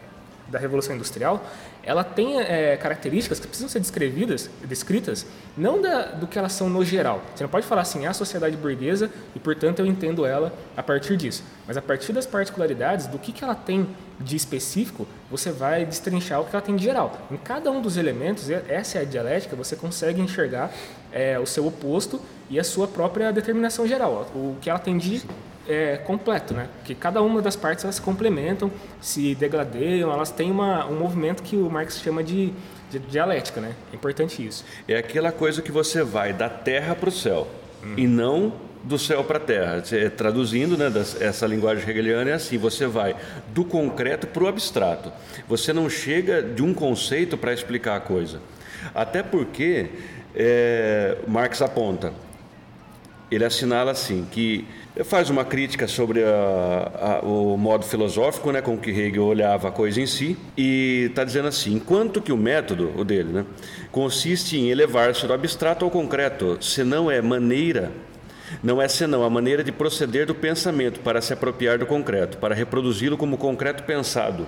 da 0.49 0.59
Revolução 0.59 0.95
Industrial, 0.95 1.43
ela 1.89 2.03
tem 2.03 2.39
é, 2.39 2.77
características 2.77 3.39
que 3.39 3.47
precisam 3.47 3.67
ser 3.67 3.79
descrevidas, 3.79 4.47
descritas, 4.63 5.25
não 5.57 5.81
da, 5.81 6.03
do 6.11 6.27
que 6.27 6.37
elas 6.37 6.53
são 6.53 6.69
no 6.69 6.85
geral. 6.85 7.19
Você 7.33 7.43
não 7.43 7.49
pode 7.49 7.65
falar 7.65 7.81
assim, 7.81 8.05
é 8.05 8.07
a 8.07 8.13
sociedade 8.13 8.55
burguesa 8.55 9.09
e, 9.35 9.39
portanto, 9.39 9.79
eu 9.79 9.87
entendo 9.87 10.23
ela 10.23 10.53
a 10.77 10.83
partir 10.83 11.17
disso. 11.17 11.43
Mas 11.65 11.77
a 11.77 11.81
partir 11.81 12.13
das 12.13 12.27
particularidades, 12.27 13.07
do 13.07 13.17
que, 13.17 13.31
que 13.31 13.43
ela 13.43 13.55
tem 13.55 13.87
de 14.19 14.35
específico, 14.35 15.07
você 15.31 15.49
vai 15.51 15.83
destrinchar 15.83 16.39
o 16.41 16.45
que 16.45 16.55
ela 16.55 16.61
tem 16.61 16.75
de 16.75 16.83
geral. 16.83 17.21
Em 17.31 17.37
cada 17.37 17.71
um 17.71 17.81
dos 17.81 17.97
elementos, 17.97 18.51
essa 18.51 18.99
é 18.99 19.01
a 19.01 19.03
dialética, 19.03 19.55
você 19.55 19.75
consegue 19.75 20.21
enxergar 20.21 20.71
é, 21.11 21.39
o 21.39 21.45
seu 21.47 21.65
oposto 21.65 22.21
e 22.51 22.59
a 22.59 22.63
sua 22.63 22.87
própria 22.87 23.33
determinação 23.33 23.87
geral, 23.87 24.29
o 24.35 24.57
que 24.61 24.69
ela 24.69 24.77
tem 24.77 24.95
de 24.95 25.23
é, 25.69 25.97
completo, 25.97 26.53
né? 26.53 26.67
Que 26.83 26.95
cada 26.95 27.21
uma 27.21 27.41
das 27.41 27.55
partes 27.55 27.83
elas 27.83 27.95
se 27.95 28.01
complementam, 28.01 28.71
se 28.99 29.35
degradeiam, 29.35 30.11
elas 30.11 30.31
têm 30.31 30.49
uma, 30.49 30.87
um 30.87 30.97
movimento 30.97 31.43
que 31.43 31.55
o 31.55 31.69
Marx 31.69 32.01
chama 32.01 32.23
de, 32.23 32.51
de 32.89 32.97
dialética, 32.97 33.61
né? 33.61 33.75
É 33.93 33.95
importante 33.95 34.45
isso. 34.45 34.65
É 34.87 34.97
aquela 34.97 35.31
coisa 35.31 35.61
que 35.61 35.71
você 35.71 36.01
vai 36.03 36.33
da 36.33 36.49
terra 36.49 36.95
para 36.95 37.09
o 37.09 37.11
céu 37.11 37.47
hum. 37.83 37.93
e 37.95 38.07
não 38.07 38.51
do 38.83 38.97
céu 38.97 39.23
para 39.23 39.37
a 39.37 39.41
terra. 39.41 39.83
Traduzindo, 40.17 40.75
né, 40.75 40.91
essa 41.19 41.45
linguagem 41.45 41.87
hegeliana 41.87 42.31
é 42.31 42.33
assim: 42.33 42.57
você 42.57 42.87
vai 42.87 43.15
do 43.49 43.63
concreto 43.63 44.25
para 44.25 44.43
o 44.43 44.47
abstrato. 44.47 45.11
Você 45.47 45.71
não 45.71 45.87
chega 45.87 46.41
de 46.41 46.63
um 46.63 46.73
conceito 46.73 47.37
para 47.37 47.53
explicar 47.53 47.95
a 47.95 47.99
coisa. 47.99 48.39
Até 48.95 49.21
porque 49.21 49.89
é, 50.33 51.17
Marx 51.27 51.61
aponta, 51.61 52.11
ele 53.31 53.45
assinala 53.45 53.91
assim 53.91 54.25
que 54.31 54.65
faz 55.05 55.29
uma 55.29 55.45
crítica 55.45 55.87
sobre 55.87 56.23
a, 56.23 57.19
a, 57.21 57.25
o 57.25 57.57
modo 57.57 57.85
filosófico 57.85 58.51
né, 58.51 58.61
com 58.61 58.77
que 58.77 58.89
Hegel 58.89 59.23
olhava 59.23 59.69
a 59.69 59.71
coisa 59.71 60.01
em 60.01 60.05
si 60.05 60.37
e 60.57 61.07
está 61.09 61.23
dizendo 61.23 61.47
assim: 61.47 61.75
enquanto 61.75 62.21
que 62.21 62.31
o 62.31 62.37
método, 62.37 62.91
o 62.97 63.03
dele, 63.03 63.31
né, 63.31 63.45
consiste 63.91 64.57
em 64.57 64.69
elevar-se 64.69 65.25
do 65.25 65.33
abstrato 65.33 65.85
ao 65.85 65.91
concreto, 65.91 66.57
senão 66.61 67.09
é 67.09 67.21
maneira, 67.21 67.91
não 68.63 68.81
é 68.81 68.87
senão 68.87 69.23
a 69.23 69.29
maneira 69.29 69.63
de 69.63 69.71
proceder 69.71 70.25
do 70.25 70.35
pensamento 70.35 70.99
para 70.99 71.21
se 71.21 71.31
apropriar 71.31 71.77
do 71.77 71.85
concreto, 71.85 72.37
para 72.37 72.55
reproduzi-lo 72.55 73.17
como 73.17 73.37
concreto 73.37 73.83
pensado. 73.83 74.47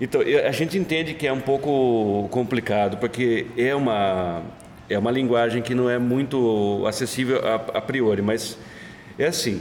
Então, 0.00 0.20
a 0.20 0.52
gente 0.52 0.78
entende 0.78 1.12
que 1.14 1.26
é 1.26 1.32
um 1.32 1.40
pouco 1.40 2.28
complicado, 2.30 2.98
porque 2.98 3.46
é 3.56 3.74
uma, 3.74 4.42
é 4.88 4.98
uma 4.98 5.10
linguagem 5.10 5.62
que 5.62 5.74
não 5.74 5.88
é 5.88 5.98
muito 5.98 6.84
acessível 6.86 7.40
a, 7.46 7.78
a 7.78 7.80
priori, 7.80 8.22
mas 8.22 8.58
é 9.18 9.26
assim, 9.26 9.60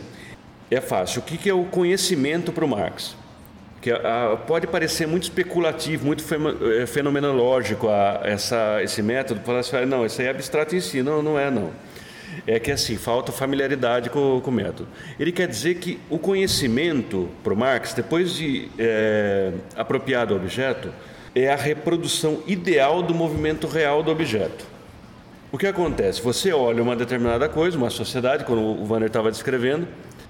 é 0.70 0.80
fácil. 0.80 1.22
O 1.22 1.24
que 1.24 1.50
é 1.50 1.54
o 1.54 1.66
conhecimento 1.66 2.52
para 2.52 2.64
o 2.64 2.68
Marx? 2.68 3.16
Que 3.82 3.92
pode 4.48 4.68
parecer 4.68 5.08
muito 5.08 5.24
especulativo, 5.24 6.06
muito 6.06 6.24
é, 6.82 6.86
fenomenológico 6.86 7.88
a, 7.90 8.22
essa, 8.24 8.82
esse 8.82 9.02
método, 9.02 9.42
falar 9.42 9.60
assim, 9.60 9.86
não, 9.86 10.06
isso 10.06 10.20
aí 10.20 10.28
é 10.28 10.30
abstrato 10.32 10.76
em 10.76 10.80
si. 10.80 11.02
Não, 11.02 11.22
não 11.22 11.40
é 11.40 11.52
não. 11.52 11.72
É 12.46 12.60
que 12.60 12.72
assim, 12.72 12.98
falta 12.98 13.32
familiaridade 13.32 14.10
com, 14.10 14.42
com 14.42 14.52
o 14.52 14.54
método. 14.54 14.88
Ele 15.20 15.32
quer 15.32 15.48
dizer 15.48 15.76
que 15.76 16.00
o 16.10 16.20
conhecimento 16.20 17.30
para 17.44 17.54
o 17.54 17.58
Marx, 17.58 17.94
depois 17.94 18.34
de 18.34 18.70
é, 18.78 19.52
apropriado 19.76 20.34
ao 20.34 20.40
objeto, 20.40 20.92
é 21.34 21.52
a 21.52 21.56
reprodução 21.56 22.42
ideal 22.48 23.02
do 23.02 23.14
movimento 23.14 23.68
real 23.68 24.02
do 24.04 24.12
objeto. 24.12 24.77
O 25.50 25.58
que 25.58 25.66
acontece? 25.66 26.22
Você 26.22 26.52
olha 26.52 26.84
uma 26.84 26.94
determinada 26.94 27.48
coisa, 27.48 27.78
uma 27.78 27.90
sociedade, 27.90 28.44
como 28.44 28.82
o 28.82 28.86
Vanner 28.86 29.08
estava 29.08 29.32
descrevendo, 29.32 29.88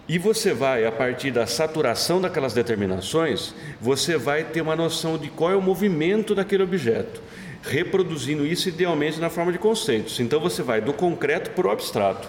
e 0.08 0.20
você 0.20 0.54
vai, 0.54 0.86
a 0.86 0.92
partir 0.92 1.32
da 1.32 1.48
saturação 1.48 2.22
daquelas 2.22 2.54
determinações, 2.54 3.54
você 3.82 4.16
vai 4.16 4.44
ter 4.44 4.62
uma 4.62 4.76
noção 4.76 5.18
de 5.18 5.30
qual 5.30 5.52
é 5.52 5.56
o 5.56 5.62
movimento 5.62 6.36
daquele 6.36 6.62
objeto, 6.62 7.20
reproduzindo 7.64 8.46
isso 8.46 8.70
idealmente 8.70 9.20
na 9.20 9.30
forma 9.32 9.52
de 9.52 9.58
conceitos. 9.58 10.20
Então 10.20 10.40
você 10.40 10.62
vai 10.62 10.82
do 10.82 10.94
concreto 10.94 11.50
para 11.50 11.68
o 11.68 11.72
abstrato. 11.72 12.28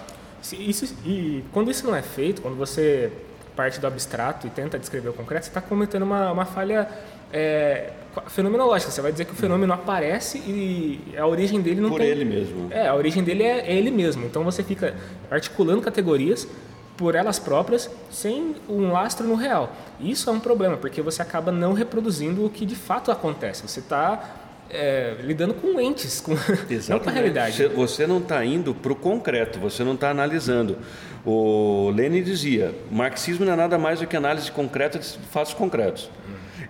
Isso, 0.59 0.97
e 1.05 1.45
quando 1.53 1.71
isso 1.71 1.87
não 1.87 1.95
é 1.95 2.01
feito, 2.01 2.41
quando 2.41 2.57
você 2.57 3.13
parte 3.55 3.79
do 3.81 3.87
abstrato 3.87 4.47
e 4.47 4.51
tenta 4.51 4.79
descrever 4.79 5.11
o 5.11 5.13
concreto, 5.13 5.45
você 5.45 5.51
está 5.51 5.61
cometendo 5.61 6.05
uma, 6.05 6.33
uma 6.33 6.47
falha 6.47 6.89
é, 7.33 7.91
fenomenológica. 8.27 8.91
Você 8.91 9.01
vai 9.01 9.13
dizer 9.13 9.25
que 9.25 9.33
o 9.33 9.37
fenômeno 9.37 9.73
aparece 9.73 10.39
e 10.39 11.15
a 11.17 11.27
origem 11.27 11.61
dele 11.61 11.81
não 11.81 11.91
Por 11.91 12.01
tem... 12.01 12.09
ele 12.09 12.25
mesmo. 12.25 12.69
É, 12.71 12.89
a 12.89 12.95
origem 12.95 13.23
dele 13.23 13.43
é, 13.43 13.61
é 13.61 13.75
ele 13.75 13.91
mesmo. 13.91 14.25
Então 14.25 14.45
você 14.45 14.63
fica 14.63 14.95
articulando 15.31 15.81
categorias 15.81 16.49
por 16.97 17.15
elas 17.15 17.39
próprias 17.39 17.89
sem 18.11 18.57
um 18.69 18.91
lastro 18.93 19.27
no 19.27 19.37
real. 19.37 19.73
Isso 20.01 20.29
é 20.29 20.33
um 20.33 20.41
problema, 20.41 20.77
porque 20.77 21.01
você 21.01 21.23
acaba 21.23 21.53
não 21.53 21.73
reproduzindo 21.73 22.45
o 22.45 22.51
que 22.51 22.67
de 22.67 22.75
fato 22.75 23.13
acontece. 23.13 23.63
Você 23.63 23.79
está 23.79 24.37
é, 24.69 25.17
lidando 25.23 25.55
com 25.55 25.81
entes, 25.81 26.21
com, 26.21 26.33
não 26.89 26.99
com 26.99 27.09
a 27.09 27.13
realidade. 27.13 27.69
Você 27.69 28.07
não 28.07 28.19
está 28.19 28.45
indo 28.45 28.75
para 28.75 28.93
o 28.93 28.97
concreto, 28.97 29.61
você 29.61 29.85
não 29.85 29.95
está 29.95 30.11
analisando. 30.11 30.77
O 31.25 31.91
Lenin 31.95 32.23
dizia, 32.23 32.75
marxismo 32.91 33.45
não 33.45 33.53
é 33.53 33.57
nada 33.57 33.79
mais 33.79 34.01
do 34.01 34.07
que 34.07 34.17
análise 34.17 34.51
concreta 34.51 34.99
de 34.99 35.07
fatos 35.31 35.55
concretos. 35.55 36.11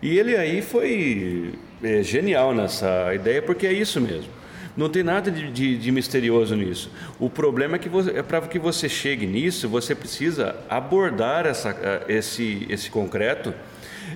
E 0.00 0.18
ele 0.18 0.36
aí 0.36 0.62
foi 0.62 1.54
é, 1.82 2.02
genial 2.02 2.54
nessa 2.54 3.14
ideia, 3.14 3.42
porque 3.42 3.66
é 3.66 3.72
isso 3.72 4.00
mesmo. 4.00 4.38
Não 4.76 4.88
tem 4.88 5.02
nada 5.02 5.28
de, 5.28 5.50
de, 5.50 5.76
de 5.76 5.90
misterioso 5.90 6.54
nisso. 6.54 6.90
O 7.18 7.28
problema 7.28 7.74
é 7.76 7.78
que 7.80 7.90
é 8.14 8.22
para 8.22 8.42
que 8.42 8.60
você 8.60 8.88
chegue 8.88 9.26
nisso, 9.26 9.68
você 9.68 9.92
precisa 9.92 10.54
abordar 10.70 11.46
essa, 11.46 11.76
esse, 12.08 12.64
esse 12.70 12.88
concreto 12.88 13.52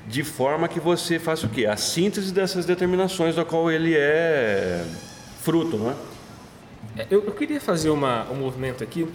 de 0.06 0.22
forma 0.22 0.68
que 0.68 0.78
você 0.78 1.18
faça 1.18 1.46
o 1.46 1.50
quê? 1.50 1.66
A 1.66 1.76
síntese 1.76 2.32
dessas 2.32 2.64
determinações 2.64 3.34
da 3.34 3.44
qual 3.44 3.70
ele 3.70 3.94
é 3.96 4.84
fruto, 5.40 5.76
não 5.76 5.90
é? 5.90 5.94
é 7.02 7.06
eu, 7.10 7.24
eu 7.24 7.32
queria 7.32 7.60
fazer 7.60 7.90
uma, 7.90 8.30
um 8.30 8.36
movimento 8.36 8.84
aqui 8.84 9.06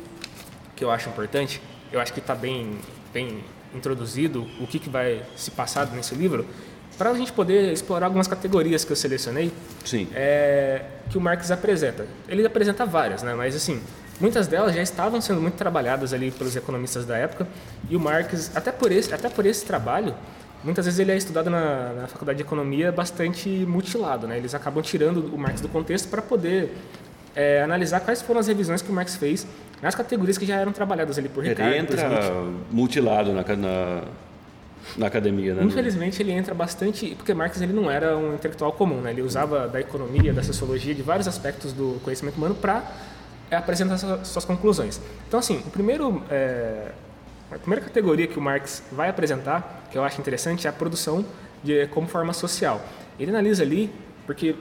que 0.75 0.83
eu 0.83 0.91
acho 0.91 1.09
importante. 1.09 1.61
Eu 1.91 2.01
acho 2.01 2.13
que 2.13 2.19
está 2.19 2.35
bem, 2.35 2.77
bem 3.13 3.39
introduzido 3.77 4.47
o 4.59 4.67
que, 4.67 4.79
que 4.79 4.89
vai 4.89 5.23
se 5.35 5.51
passar 5.51 5.89
nesse 5.91 6.15
livro 6.15 6.45
para 6.97 7.11
a 7.11 7.13
gente 7.13 7.31
poder 7.31 7.71
explorar 7.71 8.07
algumas 8.07 8.27
categorias 8.27 8.83
que 8.83 8.91
eu 8.91 8.95
selecionei, 8.95 9.51
Sim. 9.85 10.07
É, 10.13 10.81
que 11.09 11.17
o 11.17 11.21
Marx 11.21 11.51
apresenta. 11.51 12.07
Ele 12.27 12.45
apresenta 12.45 12.85
várias, 12.85 13.21
né? 13.21 13.35
mas 13.35 13.55
assim, 13.55 13.79
muitas 14.19 14.47
delas 14.47 14.73
já 14.73 14.81
estavam 14.81 15.21
sendo 15.21 15.39
muito 15.39 15.55
trabalhadas 15.55 16.11
ali 16.11 16.31
pelos 16.31 16.55
economistas 16.55 17.05
da 17.05 17.15
época, 17.15 17.47
e 17.89 17.95
o 17.95 17.99
Marx, 17.99 18.51
até 18.55 18.71
por 18.71 18.91
esse, 18.91 19.13
até 19.13 19.29
por 19.29 19.45
esse 19.45 19.63
trabalho, 19.63 20.15
muitas 20.63 20.85
vezes 20.85 20.99
ele 20.99 21.11
é 21.11 21.17
estudado 21.17 21.49
na, 21.49 21.93
na 21.93 22.07
faculdade 22.07 22.37
de 22.37 22.43
economia 22.43 22.91
bastante 22.91 23.47
mutilado. 23.47 24.27
Né? 24.27 24.37
Eles 24.37 24.55
acabam 24.55 24.81
tirando 24.81 25.33
o 25.33 25.37
Marx 25.37 25.61
do 25.61 25.69
contexto 25.69 26.09
para 26.09 26.21
poder 26.21 26.75
é, 27.37 27.61
analisar 27.61 27.99
quais 27.99 28.19
foram 28.23 28.39
as 28.39 28.47
revisões 28.47 28.81
que 28.81 28.89
o 28.89 28.93
Marx 28.93 29.15
fez 29.15 29.45
nas 29.79 29.93
categorias 29.93 30.39
que 30.39 30.45
já 30.45 30.55
eram 30.55 30.71
trabalhadas 30.71 31.19
ali 31.19 31.29
por 31.29 31.43
Ricardo. 31.43 31.69
Ele 31.69 31.77
entra 31.77 32.09
mutilado 32.71 33.31
na, 33.31 33.43
na 33.55 34.03
na 34.95 35.07
academia, 35.07 35.53
né? 35.53 35.63
Infelizmente 35.63 36.21
ele 36.21 36.31
entra 36.31 36.53
bastante, 36.53 37.13
porque 37.15 37.33
Marx 37.33 37.59
ele 37.59 37.73
não 37.73 37.91
era 37.91 38.17
um 38.17 38.35
intelectual 38.35 38.71
comum, 38.71 39.01
né? 39.01 39.11
Ele 39.11 39.21
usava 39.21 39.67
da 39.67 39.81
economia, 39.81 40.31
da 40.33 40.41
sociologia, 40.41 40.95
de 40.95 41.01
vários 41.01 41.27
aspectos 41.27 41.73
do 41.73 41.99
conhecimento 42.03 42.37
humano 42.37 42.55
para 42.55 42.83
é, 43.51 43.57
apresentar 43.57 43.97
suas 43.97 44.45
conclusões. 44.45 45.01
Então 45.27 45.39
assim, 45.39 45.61
o 45.67 45.69
primeiro 45.69 46.23
é, 46.31 46.91
a 47.51 47.59
primeira 47.59 47.83
categoria 47.83 48.27
que 48.27 48.39
o 48.39 48.41
Marx 48.41 48.81
vai 48.91 49.09
apresentar, 49.09 49.87
que 49.91 49.97
eu 49.97 50.03
acho 50.03 50.19
interessante, 50.21 50.65
é 50.65 50.69
a 50.69 50.73
produção 50.73 51.25
de 51.63 51.85
como 51.87 52.07
forma 52.07 52.31
social. 52.31 52.81
Ele 53.19 53.29
analisa 53.29 53.63
ali, 53.63 53.91
porque 54.25 54.55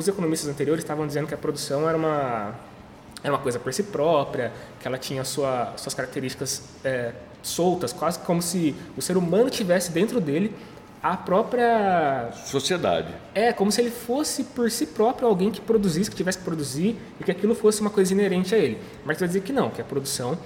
os 0.00 0.08
economistas 0.08 0.48
anteriores 0.48 0.82
estavam 0.82 1.06
dizendo 1.06 1.26
que 1.26 1.34
a 1.34 1.38
produção 1.38 1.88
era 1.88 1.96
uma 1.96 2.54
era 3.22 3.34
uma 3.34 3.38
coisa 3.38 3.58
por 3.58 3.72
si 3.72 3.82
própria, 3.82 4.50
que 4.80 4.88
ela 4.88 4.96
tinha 4.96 5.22
sua, 5.24 5.74
suas 5.76 5.92
características 5.92 6.62
é, 6.82 7.12
soltas, 7.42 7.92
quase 7.92 8.18
como 8.20 8.40
se 8.40 8.74
o 8.96 9.02
ser 9.02 9.18
humano 9.18 9.50
tivesse 9.50 9.92
dentro 9.92 10.22
dele 10.22 10.54
a 11.02 11.18
própria 11.18 12.30
sociedade. 12.32 13.12
É, 13.34 13.52
como 13.52 13.70
se 13.70 13.80
ele 13.80 13.90
fosse 13.90 14.44
por 14.44 14.70
si 14.70 14.86
próprio 14.86 15.28
alguém 15.28 15.50
que 15.50 15.60
produzisse, 15.60 16.10
que 16.10 16.16
tivesse 16.16 16.38
que 16.38 16.44
produzir 16.44 16.96
e 17.20 17.24
que 17.24 17.30
aquilo 17.30 17.54
fosse 17.54 17.82
uma 17.82 17.90
coisa 17.90 18.12
inerente 18.12 18.54
a 18.54 18.58
ele. 18.58 18.78
Mas 19.04 19.18
vai 19.18 19.28
dizer 19.28 19.42
que 19.42 19.52
não, 19.52 19.68
que 19.68 19.82
a 19.82 19.84
produção 19.84 20.38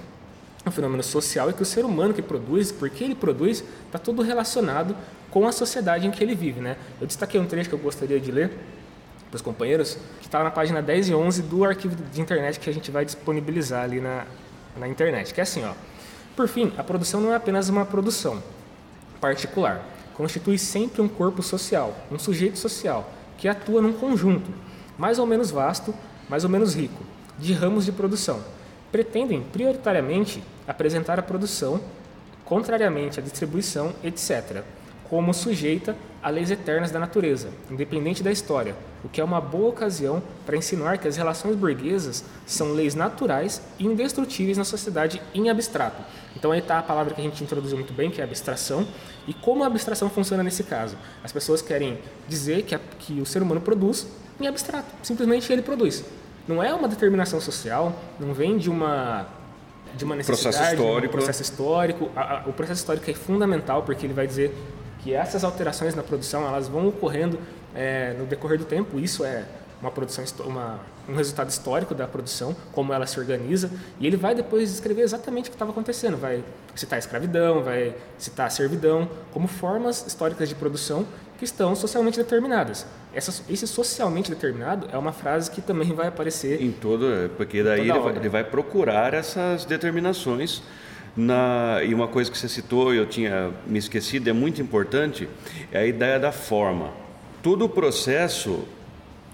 é 0.65 0.69
um 0.69 0.71
fenômeno 0.71 1.03
social 1.03 1.49
e 1.49 1.53
que 1.53 1.61
o 1.61 1.65
ser 1.65 1.85
humano 1.85 2.13
que 2.13 2.21
produz, 2.21 2.71
porque 2.71 3.03
ele 3.03 3.15
produz, 3.15 3.63
está 3.85 3.99
tudo 3.99 4.21
relacionado 4.21 4.95
com 5.29 5.47
a 5.47 5.51
sociedade 5.51 6.07
em 6.07 6.11
que 6.11 6.23
ele 6.23 6.33
vive, 6.33 6.61
né? 6.61 6.77
Eu 6.99 7.07
destaquei 7.07 7.39
um 7.39 7.45
trecho 7.45 7.69
que 7.69 7.75
eu 7.75 7.79
gostaria 7.79 8.19
de 8.19 8.31
ler 8.31 8.51
para 9.29 9.35
os 9.35 9.41
companheiros, 9.41 9.97
que 10.19 10.27
está 10.27 10.43
na 10.43 10.51
página 10.51 10.81
10 10.81 11.09
e 11.09 11.13
11 11.13 11.41
do 11.43 11.63
arquivo 11.65 11.95
de 11.95 12.21
internet 12.21 12.59
que 12.59 12.69
a 12.69 12.73
gente 12.73 12.91
vai 12.91 13.05
disponibilizar 13.05 13.83
ali 13.83 13.99
na, 13.99 14.25
na 14.77 14.87
internet, 14.87 15.33
que 15.33 15.39
é 15.39 15.43
assim, 15.43 15.63
ó. 15.63 15.73
Por 16.35 16.47
fim, 16.47 16.73
a 16.77 16.83
produção 16.83 17.21
não 17.21 17.31
é 17.31 17.35
apenas 17.35 17.69
uma 17.69 17.85
produção 17.85 18.43
particular. 19.21 19.83
Constitui 20.13 20.57
sempre 20.57 21.01
um 21.01 21.07
corpo 21.07 21.41
social, 21.41 21.95
um 22.11 22.19
sujeito 22.19 22.57
social, 22.57 23.09
que 23.37 23.47
atua 23.47 23.81
num 23.81 23.93
conjunto, 23.93 24.51
mais 24.97 25.19
ou 25.19 25.25
menos 25.25 25.51
vasto, 25.51 25.93
mais 26.29 26.43
ou 26.43 26.49
menos 26.49 26.75
rico, 26.75 27.03
de 27.37 27.53
ramos 27.53 27.85
de 27.85 27.91
produção. 27.91 28.41
Pretendem, 28.91 29.41
prioritariamente, 29.41 30.43
apresentar 30.67 31.19
a 31.19 31.23
produção, 31.23 31.81
contrariamente 32.45 33.19
à 33.19 33.23
distribuição, 33.23 33.93
etc., 34.03 34.63
como 35.09 35.33
sujeita 35.33 35.95
a 36.21 36.29
leis 36.29 36.49
eternas 36.49 36.89
da 36.89 36.99
natureza, 36.99 37.49
independente 37.69 38.23
da 38.23 38.31
história, 38.31 38.75
o 39.03 39.09
que 39.09 39.21
é 39.21 39.23
uma 39.23 39.39
boa 39.39 39.69
ocasião 39.69 40.23
para 40.43 40.57
ensinar 40.57 40.97
que 40.97 41.07
as 41.07 41.15
relações 41.15 41.55
burguesas 41.55 42.23
são 42.47 42.73
leis 42.73 42.95
naturais 42.95 43.61
e 43.77 43.85
indestrutíveis 43.85 44.57
na 44.57 44.63
sociedade 44.63 45.21
em 45.35 45.49
abstrato. 45.49 46.01
Então 46.35 46.51
aí 46.51 46.59
está 46.59 46.79
a 46.79 46.83
palavra 46.83 47.13
que 47.13 47.21
a 47.21 47.23
gente 47.23 47.43
introduziu 47.43 47.77
muito 47.77 47.93
bem, 47.93 48.09
que 48.09 48.21
é 48.21 48.23
abstração, 48.23 48.87
e 49.27 49.33
como 49.33 49.63
a 49.63 49.67
abstração 49.67 50.09
funciona 50.09 50.41
nesse 50.41 50.63
caso. 50.63 50.97
As 51.23 51.31
pessoas 51.31 51.61
querem 51.61 51.99
dizer 52.27 52.63
que, 52.63 52.73
a, 52.73 52.79
que 52.97 53.21
o 53.21 53.25
ser 53.25 53.43
humano 53.43 53.61
produz 53.61 54.07
em 54.41 54.47
abstrato, 54.47 54.87
simplesmente 55.03 55.53
ele 55.53 55.61
produz. 55.61 56.03
Não 56.47 56.61
é 56.61 56.73
uma 56.73 56.87
determinação 56.87 57.39
social, 57.39 57.95
não 58.19 58.33
vem 58.33 58.57
de 58.57 58.69
uma 58.69 59.27
de 59.95 60.03
uma 60.03 60.15
necessidade, 60.15 60.51
processo 60.51 60.73
histórico. 60.73 61.07
Um 61.07 61.17
processo 61.17 61.41
histórico. 61.41 62.11
O 62.45 62.53
processo 62.53 62.79
histórico 62.81 63.09
é 63.09 63.13
fundamental 63.13 63.83
porque 63.83 64.05
ele 64.05 64.13
vai 64.13 64.27
dizer 64.27 64.53
que 65.05 65.13
essas 65.13 65.43
alterações 65.43 65.93
na 65.93 66.01
produção 66.01 66.47
elas 66.47 66.67
vão 66.67 66.87
ocorrendo 66.87 67.37
é, 67.75 68.15
no 68.17 68.25
decorrer 68.25 68.57
do 68.57 68.65
tempo. 68.65 68.99
Isso 68.99 69.23
é 69.23 69.45
uma 69.79 69.91
produção, 69.91 70.25
uma, 70.47 70.79
um 71.07 71.13
resultado 71.15 71.47
histórico 71.47 71.93
da 71.93 72.07
produção, 72.07 72.55
como 72.71 72.91
ela 72.91 73.05
se 73.05 73.19
organiza, 73.19 73.69
e 73.99 74.07
ele 74.07 74.17
vai 74.17 74.33
depois 74.33 74.71
descrever 74.71 75.03
exatamente 75.03 75.45
o 75.45 75.51
que 75.51 75.55
estava 75.55 75.69
acontecendo. 75.69 76.17
Vai 76.17 76.43
citar 76.73 76.97
a 76.97 76.99
escravidão, 76.99 77.61
vai 77.61 77.93
citar 78.17 78.47
a 78.47 78.49
servidão, 78.49 79.07
como 79.31 79.47
formas 79.47 80.07
históricas 80.07 80.49
de 80.49 80.55
produção 80.55 81.05
que 81.37 81.45
estão 81.45 81.75
socialmente 81.75 82.17
determinadas. 82.17 82.87
Essa, 83.13 83.43
esse 83.47 83.67
socialmente 83.67 84.31
determinado 84.31 84.87
é 84.91 84.97
uma 84.97 85.11
frase 85.11 85.51
que 85.51 85.61
também 85.61 85.93
vai 85.93 86.07
aparecer 86.07 86.63
em 86.63 86.71
todo, 86.71 87.13
é, 87.13 87.27
porque 87.27 87.61
daí 87.61 87.81
ele 87.81 87.99
vai, 87.99 88.15
ele 88.15 88.29
vai 88.29 88.43
procurar 88.43 89.13
essas 89.13 89.65
determinações 89.65 90.63
na, 91.15 91.81
e 91.83 91.93
uma 91.93 92.07
coisa 92.07 92.29
que 92.29 92.37
você 92.37 92.49
citou, 92.49 92.93
eu 92.93 93.05
tinha 93.05 93.51
me 93.65 93.79
esquecido, 93.79 94.29
é 94.29 94.33
muito 94.33 94.61
importante, 94.61 95.29
é 95.71 95.79
a 95.79 95.85
ideia 95.85 96.19
da 96.19 96.31
forma. 96.31 96.91
Todo 97.41 97.65
o 97.65 97.69
processo 97.69 98.65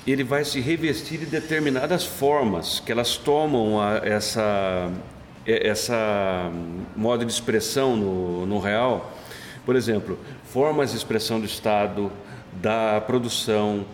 ele 0.06 0.24
vai 0.24 0.44
se 0.44 0.60
revestir 0.60 1.20
de 1.20 1.26
determinadas 1.26 2.06
formas 2.06 2.80
que 2.80 2.92
elas 2.92 3.18
tomam 3.18 3.80
a, 3.80 4.02
essa 4.04 4.92
essa 5.46 6.52
modo 6.96 7.26
de 7.26 7.32
expressão 7.32 7.98
no, 7.98 8.46
no 8.46 8.60
real. 8.60 9.12
Por 9.66 9.76
exemplo, 9.76 10.20
formas 10.44 10.92
de 10.92 10.98
expressão 10.98 11.40
do 11.40 11.48
Estado, 11.48 12.12
da 12.54 13.02
produção, 13.02 13.86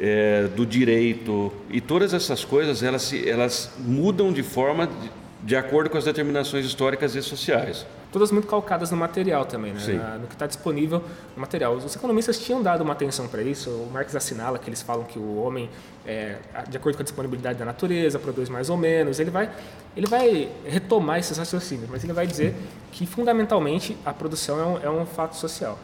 é, 0.00 0.48
do 0.48 0.64
direito 0.64 1.52
e 1.70 1.80
todas 1.80 2.14
essas 2.14 2.44
coisas 2.44 2.82
elas 2.82 3.12
elas 3.12 3.72
mudam 3.78 4.32
de 4.32 4.42
forma 4.42 4.86
de 4.86 5.10
acordo 5.54 5.90
com 5.90 5.98
as 5.98 6.04
determinações 6.04 6.64
históricas 6.64 7.14
e 7.14 7.22
sociais. 7.22 7.84
Todas 8.10 8.30
muito 8.30 8.46
calcadas 8.46 8.90
no 8.90 8.96
material 8.96 9.44
também, 9.44 9.74
né? 9.74 9.80
Na, 9.94 10.18
no 10.18 10.26
que 10.26 10.34
está 10.34 10.46
disponível 10.46 11.02
no 11.34 11.40
material. 11.40 11.74
Os 11.74 11.94
economistas 11.94 12.38
tinham 12.38 12.62
dado 12.62 12.82
uma 12.82 12.92
atenção 12.92 13.28
para 13.28 13.42
isso. 13.42 13.68
O 13.68 13.90
Marx 13.92 14.14
assinala 14.14 14.58
que 14.58 14.70
eles 14.70 14.80
falam 14.80 15.04
que 15.04 15.18
o 15.18 15.36
homem, 15.42 15.68
é, 16.06 16.36
de 16.68 16.76
acordo 16.76 16.96
com 16.96 17.02
a 17.02 17.04
disponibilidade 17.04 17.58
da 17.58 17.64
natureza, 17.64 18.18
produz 18.18 18.48
mais 18.48 18.70
ou 18.70 18.76
menos. 18.76 19.20
Ele 19.20 19.30
vai, 19.30 19.50
ele 19.96 20.06
vai 20.06 20.48
retomar 20.64 21.18
esses 21.18 21.36
raciocínios, 21.36 21.90
mas 21.90 22.04
ele 22.04 22.12
vai 22.12 22.26
dizer 22.26 22.54
que 22.92 23.04
fundamentalmente 23.04 23.96
a 24.06 24.14
produção 24.14 24.60
é 24.60 24.64
um, 24.64 24.98
é 24.98 25.02
um 25.02 25.04
fato 25.04 25.36
social. 25.36 25.78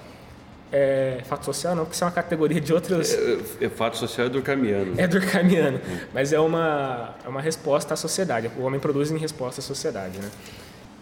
É, 0.73 1.21
fato 1.25 1.45
social 1.45 1.75
não, 1.75 1.83
porque 1.83 1.95
isso 1.97 2.05
é 2.05 2.07
uma 2.07 2.13
categoria 2.13 2.61
de 2.61 2.73
outros. 2.73 3.13
É, 3.13 3.65
é, 3.65 3.69
fato 3.69 3.97
social 3.97 4.29
é 4.29 4.31
durkheimiano. 4.31 4.95
É 4.97 5.07
durkheimiano, 5.09 5.81
mas 6.15 6.33
é 6.33 6.39
uma, 6.39 7.17
é 7.25 7.29
uma 7.29 7.41
resposta 7.41 7.95
à 7.95 7.97
sociedade. 7.97 8.51
O 8.57 8.63
homem 8.63 8.79
produz 8.79 9.11
em 9.11 9.19
resposta 9.19 9.61
à 9.61 9.65
sociedade. 9.65 10.19
Né? 10.19 10.31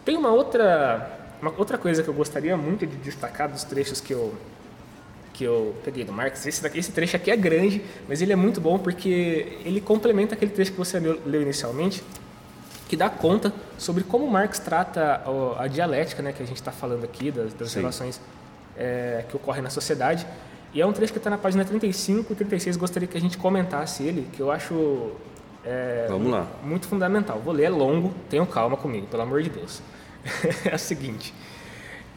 Tem 0.06 0.16
uma 0.16 0.30
outra, 0.30 1.20
uma 1.42 1.52
outra 1.58 1.76
coisa 1.76 2.02
que 2.02 2.08
eu 2.08 2.14
gostaria 2.14 2.56
muito 2.56 2.86
de 2.86 2.96
destacar 2.96 3.46
dos 3.50 3.62
trechos 3.62 4.00
que 4.00 4.14
eu, 4.14 4.34
que 5.34 5.44
eu 5.44 5.74
peguei 5.84 6.02
do 6.02 6.14
Marx. 6.14 6.46
Esse, 6.46 6.62
daqui, 6.62 6.78
esse 6.78 6.90
trecho 6.90 7.16
aqui 7.16 7.30
é 7.30 7.36
grande, 7.36 7.82
mas 8.08 8.22
ele 8.22 8.32
é 8.32 8.36
muito 8.36 8.62
bom 8.62 8.78
porque 8.78 9.58
ele 9.66 9.82
complementa 9.82 10.34
aquele 10.34 10.50
trecho 10.50 10.72
que 10.72 10.78
você 10.78 10.98
leu, 10.98 11.20
leu 11.26 11.42
inicialmente, 11.42 12.02
que 12.88 12.96
dá 12.96 13.10
conta 13.10 13.52
sobre 13.76 14.02
como 14.02 14.26
Marx 14.26 14.58
trata 14.58 15.20
a, 15.22 15.64
a 15.64 15.66
dialética, 15.66 16.22
né, 16.22 16.32
que 16.32 16.42
a 16.42 16.46
gente 16.46 16.56
está 16.56 16.72
falando 16.72 17.04
aqui, 17.04 17.30
das, 17.30 17.52
das 17.52 17.74
relações 17.74 18.18
é, 18.78 19.24
que 19.28 19.36
ocorre 19.36 19.60
na 19.60 19.70
sociedade. 19.70 20.26
E 20.72 20.80
é 20.80 20.86
um 20.86 20.92
trecho 20.92 21.12
que 21.12 21.18
está 21.18 21.30
na 21.30 21.38
página 21.38 21.64
35 21.64 22.32
e 22.32 22.36
36, 22.36 22.76
gostaria 22.76 23.08
que 23.08 23.16
a 23.16 23.20
gente 23.20 23.38
comentasse 23.38 24.02
ele, 24.02 24.28
que 24.32 24.40
eu 24.40 24.50
acho 24.50 25.12
é, 25.64 26.06
Vamos 26.08 26.30
lá. 26.30 26.46
muito 26.62 26.86
fundamental. 26.86 27.40
Vou 27.40 27.52
ler, 27.52 27.64
é 27.64 27.70
longo, 27.70 28.14
tenham 28.28 28.46
calma 28.46 28.76
comigo, 28.76 29.06
pelo 29.06 29.22
amor 29.22 29.42
de 29.42 29.50
Deus. 29.50 29.82
é 30.64 30.74
o 30.74 30.78
seguinte, 30.78 31.34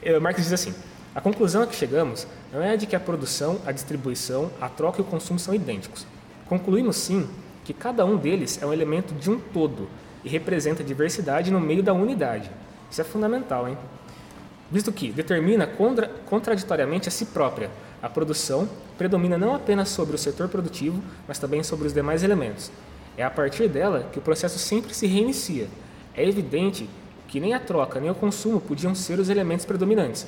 é, 0.01 0.19
Marx 0.19 0.41
diz 0.41 0.53
assim, 0.53 0.73
a 1.13 1.21
conclusão 1.21 1.61
a 1.61 1.67
que 1.67 1.75
chegamos 1.75 2.27
não 2.51 2.61
é 2.61 2.71
a 2.71 2.75
de 2.75 2.85
que 2.85 2.95
a 2.95 2.99
produção, 2.99 3.59
a 3.65 3.71
distribuição, 3.71 4.51
a 4.59 4.69
troca 4.69 4.99
e 4.99 5.01
o 5.01 5.05
consumo 5.05 5.39
são 5.39 5.53
idênticos. 5.53 6.05
Concluímos, 6.47 6.95
sim, 6.97 7.29
que 7.63 7.73
cada 7.73 8.05
um 8.05 8.17
deles 8.17 8.61
é 8.61 8.65
um 8.65 8.73
elemento 8.73 9.13
de 9.13 9.29
um 9.29 9.39
todo 9.39 9.87
e 10.23 10.29
representa 10.29 10.83
diversidade 10.83 11.51
no 11.51 11.59
meio 11.59 11.83
da 11.83 11.93
unidade. 11.93 12.49
Isso 12.89 13.01
é 13.01 13.03
fundamental, 13.03 13.67
hein? 13.67 13.77
Visto 14.71 14.91
que 14.91 15.11
determina 15.11 15.67
contra, 15.67 16.07
contraditoriamente 16.25 17.09
a 17.09 17.11
si 17.11 17.25
própria. 17.25 17.69
A 18.01 18.09
produção 18.09 18.67
predomina 18.97 19.37
não 19.37 19.53
apenas 19.53 19.89
sobre 19.89 20.15
o 20.15 20.17
setor 20.17 20.47
produtivo, 20.47 21.01
mas 21.27 21.37
também 21.37 21.61
sobre 21.61 21.87
os 21.87 21.93
demais 21.93 22.23
elementos. 22.23 22.71
É 23.17 23.23
a 23.23 23.29
partir 23.29 23.67
dela 23.67 24.09
que 24.11 24.17
o 24.17 24.21
processo 24.21 24.57
sempre 24.57 24.93
se 24.93 25.05
reinicia. 25.05 25.67
É 26.15 26.27
evidente 26.27 26.89
que 27.27 27.39
nem 27.39 27.53
a 27.53 27.59
troca 27.59 27.99
nem 27.99 28.09
o 28.09 28.15
consumo 28.15 28.59
podiam 28.59 28.95
ser 28.95 29.19
os 29.19 29.29
elementos 29.29 29.65
predominantes. 29.65 30.25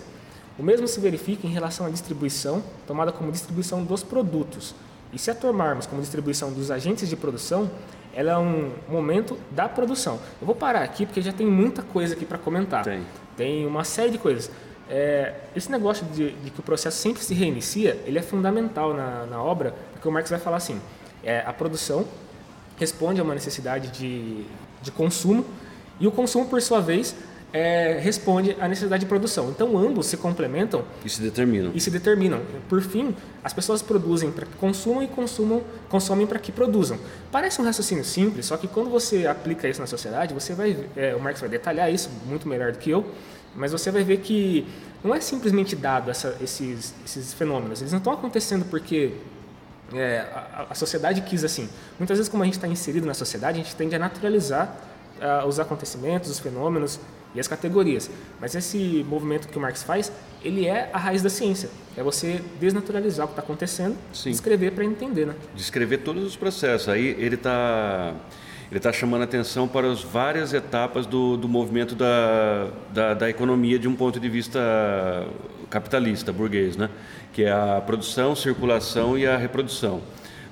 O 0.58 0.64
mesmo 0.64 0.88
se 0.88 1.00
verifica 1.00 1.48
em 1.48 1.50
relação 1.50 1.86
à 1.86 1.90
distribuição, 1.90 2.62
tomada 2.86 3.12
como 3.12 3.32
distribuição 3.32 3.84
dos 3.84 4.04
produtos. 4.04 4.76
E 5.12 5.18
se 5.18 5.32
a 5.32 5.36
tomarmos 5.36 5.86
como 5.86 6.02
distribuição 6.02 6.52
dos 6.52 6.70
agentes 6.70 7.10
de 7.10 7.16
produção, 7.16 7.70
ela 8.14 8.32
é 8.32 8.38
um 8.38 8.72
momento 8.88 9.38
da 9.50 9.68
produção. 9.68 10.20
Eu 10.40 10.46
vou 10.46 10.56
parar 10.56 10.84
aqui 10.84 11.06
porque 11.06 11.22
já 11.22 11.34
tem 11.34 11.48
muita 11.48 11.82
coisa 11.82 12.14
aqui 12.14 12.26
para 12.26 12.38
comentar. 12.38 12.84
Tem. 12.84 13.02
Tem 13.36 13.66
uma 13.66 13.84
série 13.84 14.12
de 14.12 14.18
coisas. 14.18 14.50
É, 14.90 15.34
esse 15.56 15.72
negócio 15.72 16.06
de, 16.08 16.32
de, 16.32 16.50
que 16.52 16.60
o 16.60 16.64
processo 16.64 16.98
sempre 16.98 17.24
se 17.24 17.34
reinicia, 17.34 18.00
ele 18.06 18.20
é 18.20 18.22
fundamental 18.22 18.94
na, 18.94 19.26
na 19.26 19.42
obra, 19.42 19.74
porque 19.94 20.08
o 20.08 20.12
Marx 20.12 20.30
vai 20.30 20.40
falar 20.40 20.58
assim, 20.58 20.80
é, 21.24 21.40
a 21.46 21.54
produção 21.54 22.06
responde 22.78 23.22
a 23.22 23.24
uma 23.24 23.34
necessidade 23.34 23.88
de, 23.90 24.46
de 24.82 24.92
consumo 24.92 25.46
e 26.00 26.08
o 26.08 26.12
consumo, 26.12 26.48
por 26.48 26.62
sua 26.62 26.82
vez, 26.82 27.16
é, 27.54 28.00
responde 28.02 28.58
à 28.60 28.68
necessidade 28.68 29.02
de 29.02 29.08
produção. 29.08 29.52
Então, 29.52 29.78
ambos 29.78 30.08
se 30.08 30.18
complementam 30.18 30.84
e 31.06 31.10
se 31.10 31.22
determinam. 31.22 31.72
E 31.76 31.80
se 31.80 31.92
determinam. 31.92 32.42
Por 32.68 32.82
fim, 32.82 33.16
as 33.44 33.54
pessoas 33.54 33.84
produzem 33.84 34.32
para 34.32 34.48
que 34.48 34.56
consumam 34.56 35.04
e 35.04 35.08
consumam, 35.08 35.62
consomem 35.88 36.26
para 36.26 36.40
que 36.40 36.52
produzam. 36.52 36.98
Parece 37.32 37.62
um 37.62 37.64
raciocínio 37.64 38.04
simples, 38.04 38.48
só 38.48 38.58
que 38.58 38.68
quando 38.68 38.90
você 38.90 39.28
aplica 39.28 39.70
isso 39.70 39.80
na 39.80 39.86
sociedade, 39.86 40.34
você 40.34 40.56
vai, 40.56 40.76
é, 40.98 41.16
o 41.16 41.20
Marx 41.22 41.40
vai 41.40 41.50
detalhar 41.50 41.94
isso 41.94 42.10
muito 42.26 42.48
melhor 42.48 42.72
do 42.72 42.80
que 42.80 42.90
eu, 42.90 43.06
mas 43.56 43.72
você 43.72 43.92
vai 43.92 44.04
ver 44.04 44.18
que 44.18 44.68
não 45.04 45.14
é 45.14 45.20
simplesmente 45.20 45.76
dado 45.76 46.10
essa, 46.10 46.36
esses, 46.42 46.96
esses 47.06 47.34
fenômenos. 47.34 47.82
Eles 47.82 47.92
não 47.92 48.00
estão 48.00 48.14
acontecendo 48.14 48.66
porque 48.66 49.14
é, 49.94 50.26
a, 50.34 50.68
a, 50.72 50.76
sociedade 50.76 51.22
quis 51.22 51.44
assim. 51.44 51.70
Muitas 52.00 52.18
vezes, 52.18 52.32
como 52.32 52.42
a 52.42 52.46
gente 52.48 52.56
está 52.56 52.68
inserido 52.68 53.06
na 53.06 53.14
sociedade, 53.14 53.60
a 53.60 53.64
gente 53.64 53.76
tende 53.76 53.96
a 53.96 54.00
naturalizar 54.00 54.76
uh, 55.20 55.48
os 55.48 55.60
acontecimentos, 55.60 56.32
os 56.32 56.40
fenômenos 56.40 57.00
e 57.36 57.40
as 57.40 57.48
categorias. 57.48 58.10
Mas 58.40 58.56
esse 58.56 59.06
movimento 59.08 59.48
que 59.48 59.58
o 59.58 59.62
Marx 59.62 59.84
faz, 59.84 60.12
ele 60.44 60.68
é 60.68 60.90
a 60.94 60.98
raiz 60.98 61.22
da 61.22 61.30
ciência. 61.30 61.70
É 61.98 62.04
você 62.04 62.42
desnaturalizar 62.60 63.26
o 63.26 63.30
que 63.30 63.34
está 63.34 63.42
acontecendo, 63.42 63.96
Sim. 64.14 64.32
descrever 64.32 64.72
para 64.72 64.84
entender, 64.84 65.26
né? 65.26 65.36
Descrever 65.56 66.00
todos 66.00 66.24
os 66.24 66.36
processos. 66.36 66.90
Aí 66.90 67.16
ele 67.20 67.36
está 67.36 68.14
ele 68.72 68.80
está 68.80 68.92
chamando 68.92 69.22
atenção 69.22 69.68
para 69.68 69.92
as 69.92 70.02
várias 70.02 70.52
etapas 70.52 71.06
do, 71.06 71.38
do 71.38 71.48
movimento 71.48 71.94
da, 71.94 72.70
da, 72.92 73.14
da, 73.14 73.30
economia 73.30 73.78
de 73.78 73.88
um 73.88 73.96
ponto 73.96 74.20
de 74.20 74.28
vista 74.28 74.60
capitalista, 75.70 76.34
burguês, 76.34 76.76
né? 76.76 76.90
que 77.32 77.44
é 77.44 77.52
a 77.52 77.80
produção, 77.86 78.36
circulação 78.36 79.16
e 79.16 79.28
a 79.28 79.38
reprodução. 79.38 80.02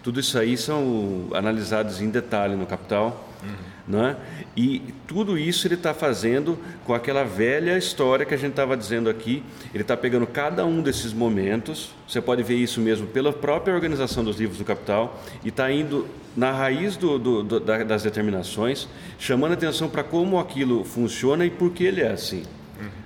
Tudo 0.03 0.19
isso 0.19 0.37
aí 0.37 0.57
são 0.57 1.27
analisados 1.33 2.01
em 2.01 2.09
detalhe 2.09 2.55
no 2.55 2.65
Capital. 2.65 3.29
Uhum. 3.43 3.71
Né? 3.87 4.15
E 4.55 4.93
tudo 5.07 5.37
isso 5.37 5.67
ele 5.67 5.73
está 5.73 5.93
fazendo 5.93 6.57
com 6.85 6.93
aquela 6.93 7.23
velha 7.23 7.77
história 7.77 8.25
que 8.25 8.33
a 8.33 8.37
gente 8.37 8.51
estava 8.51 8.77
dizendo 8.77 9.09
aqui. 9.09 9.43
Ele 9.73 9.83
está 9.83 9.97
pegando 9.97 10.25
cada 10.27 10.65
um 10.65 10.81
desses 10.81 11.13
momentos, 11.13 11.91
você 12.07 12.21
pode 12.21 12.43
ver 12.43 12.55
isso 12.55 12.79
mesmo 12.79 13.07
pela 13.07 13.33
própria 13.33 13.73
organização 13.73 14.23
dos 14.23 14.39
livros 14.39 14.57
do 14.57 14.65
Capital, 14.65 15.21
e 15.43 15.49
está 15.49 15.71
indo 15.71 16.07
na 16.35 16.51
raiz 16.51 16.95
do, 16.95 17.19
do, 17.19 17.43
do, 17.43 17.59
das 17.59 18.03
determinações, 18.03 18.87
chamando 19.19 19.53
atenção 19.53 19.89
para 19.89 20.03
como 20.03 20.39
aquilo 20.39 20.83
funciona 20.83 21.45
e 21.45 21.49
por 21.49 21.71
que 21.71 21.83
ele 21.83 22.01
é 22.01 22.11
assim. 22.11 22.43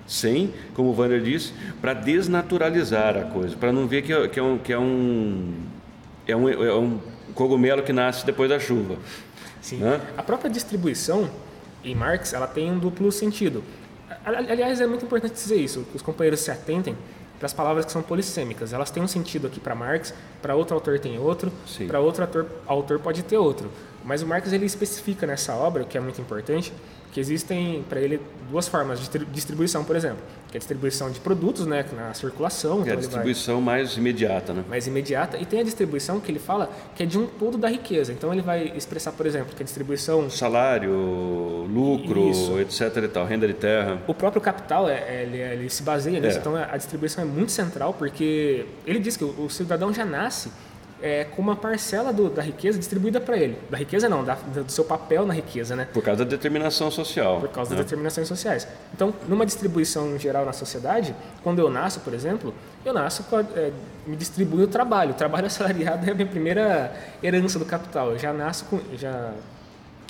Sem, 0.08 0.54
como 0.76 0.90
o 0.90 0.96
Wander 0.96 1.20
disse, 1.20 1.52
para 1.82 1.94
desnaturalizar 1.94 3.18
a 3.18 3.24
coisa, 3.24 3.56
para 3.56 3.74
não 3.74 3.88
ver 3.88 4.04
que 4.04 4.14
é, 4.14 4.28
que 4.28 4.40
é, 4.40 4.44
um, 4.44 4.58
que 4.58 4.72
é 4.72 4.78
um, 4.78 5.52
é 6.28 6.36
um, 6.36 6.50
é 6.50 6.74
um 6.76 7.00
cogumelo 7.34 7.84
que 7.84 7.94
nasce 7.94 8.26
depois 8.26 8.50
da 8.50 8.60
chuva. 8.60 8.98
Sim. 9.62 9.78
Né? 9.78 10.02
A 10.18 10.24
própria 10.24 10.50
distribuição 10.50 11.30
em 11.84 11.96
Marx 11.96 12.34
ela 12.34 12.48
tem 12.48 12.72
um 12.72 12.80
duplo 12.80 13.12
sentido. 13.12 13.64
Aliás, 14.24 14.82
é 14.82 14.88
muito 14.88 15.06
importante 15.06 15.34
dizer 15.34 15.58
isso, 15.58 15.84
que 15.90 15.96
os 15.96 16.02
companheiros 16.02 16.40
se 16.40 16.52
atentem 16.52 16.96
para 17.38 17.46
as 17.46 17.54
palavras 17.54 17.86
que 17.86 17.92
são 17.92 18.02
polissêmicas. 18.02 18.74
Elas 18.74 18.90
têm 18.90 19.04
um 19.04 19.08
sentido 19.08 19.48
aqui 19.48 19.60
para 19.60 19.76
Marx, 19.76 20.14
para 20.42 20.56
outro 20.56 20.76
autor 20.76 21.00
tem 21.00 21.18
outro, 21.20 21.52
para 21.88 22.00
outro 22.00 22.24
autor, 22.24 22.48
autor 22.66 23.00
pode 23.00 23.24
ter 23.24 23.38
outro. 23.38 23.70
Mas 24.06 24.22
o 24.22 24.28
Marx 24.28 24.54
ele 24.54 24.66
especifica 24.66 25.26
nessa 25.26 25.54
obra, 25.56 25.82
o 25.82 25.86
que 25.86 25.98
é 25.98 26.02
muito 26.02 26.22
importante, 26.22 26.72
que 27.12 27.20
existem 27.20 27.84
para 27.90 28.00
ele 28.00 28.20
duas 28.52 28.68
formas 28.68 29.00
de 29.00 29.26
distribuição, 29.26 29.86
por 29.86 29.96
exemplo, 29.96 30.18
que 30.50 30.56
é 30.56 30.58
a 30.58 30.60
distribuição 30.60 31.10
de 31.10 31.20
produtos, 31.22 31.66
né, 31.66 31.86
na 31.96 32.14
circulação. 32.14 32.80
É 32.80 32.82
então 32.82 32.94
a 32.94 32.98
distribuição 32.98 33.56
vai... 33.56 33.78
mais 33.78 33.98
imediata, 33.98 34.54
né? 34.54 34.66
Mais 34.70 34.86
imediata 34.86 35.38
e 35.38 35.46
tem 35.46 35.62
a 35.62 35.64
distribuição 35.64 36.20
que 36.20 36.30
ele 36.30 36.40
fala 36.40 36.70
que 36.94 37.04
é 37.04 37.06
de 37.06 37.18
um 37.18 37.26
todo 37.26 37.58
da 37.58 37.70
riqueza. 37.70 38.12
Então 38.12 38.32
ele 38.34 38.42
vai 38.42 38.74
expressar, 38.76 39.14
por 39.14 39.26
exemplo, 39.26 39.56
que 39.56 39.64
a 39.64 39.66
distribuição 39.66 40.30
salário, 40.30 40.92
lucro, 41.72 42.30
Isso. 42.30 42.60
etc. 42.60 43.04
E 43.04 43.08
tal, 43.08 43.26
renda 43.26 43.48
de 43.48 43.54
terra. 43.54 44.02
O 44.08 44.14
próprio 44.14 44.42
capital 44.42 44.90
é, 44.90 44.98
é 45.08 45.24
ele, 45.24 45.38
ele, 45.38 45.70
se 45.70 45.82
baseia 45.84 46.20
nisso. 46.20 46.38
É. 46.38 46.42
Então 46.42 46.56
a 46.56 46.78
distribuição 46.78 47.24
é 47.24 47.28
muito 47.28 47.52
central 47.52 47.94
porque 47.94 48.66
ele 48.86 49.00
diz 49.00 49.16
que 49.18 49.24
o 49.24 49.50
cidadão 49.50 49.94
já 49.94 50.06
nasce 50.06 50.52
é, 51.06 51.24
com 51.24 51.40
uma 51.40 51.56
parcela 51.56 52.12
do, 52.12 52.32
da 52.32 52.42
riqueza 52.42 52.80
distribuída 52.80 53.22
para 53.22 53.38
ele. 53.38 53.56
Da 53.70 53.78
riqueza 53.78 54.10
não, 54.10 54.24
da, 54.24 54.34
do 54.34 54.72
seu 54.72 54.84
papel 54.84 55.24
na 55.24 55.36
riqueza, 55.36 55.76
né? 55.76 55.88
Por 55.94 56.02
causa 56.02 56.26
da 56.26 56.32
determinação 56.32 56.90
social. 56.90 57.40
Por 57.40 57.50
causa 57.50 57.70
né? 57.70 57.78
das 57.78 57.86
determinações 57.86 58.28
sociais. 58.28 58.68
Então, 58.92 59.14
numa 59.30 59.46
distribuição 59.46 60.18
geral 60.18 60.44
na 60.46 60.52
sociedade, 60.52 61.16
quando 61.44 61.60
eu 61.60 61.70
nasço, 61.70 62.00
por 62.00 62.12
exemplo, 62.12 62.56
eu 62.84 62.92
nasço, 62.92 63.24
é, 63.56 63.72
me 64.08 64.16
distribui 64.16 64.64
o 64.64 64.68
trabalho. 64.68 65.12
O 65.12 65.14
trabalho 65.14 65.46
assalariado 65.46 66.10
é 66.10 66.12
a 66.12 66.16
minha 66.16 66.28
primeira 66.28 66.92
herança 67.22 67.60
do 67.60 67.66
capital. 67.66 68.10
Eu 68.10 68.18
já 68.18 68.34
nasço 68.34 68.66
com... 68.66 68.80
Já 68.98 69.32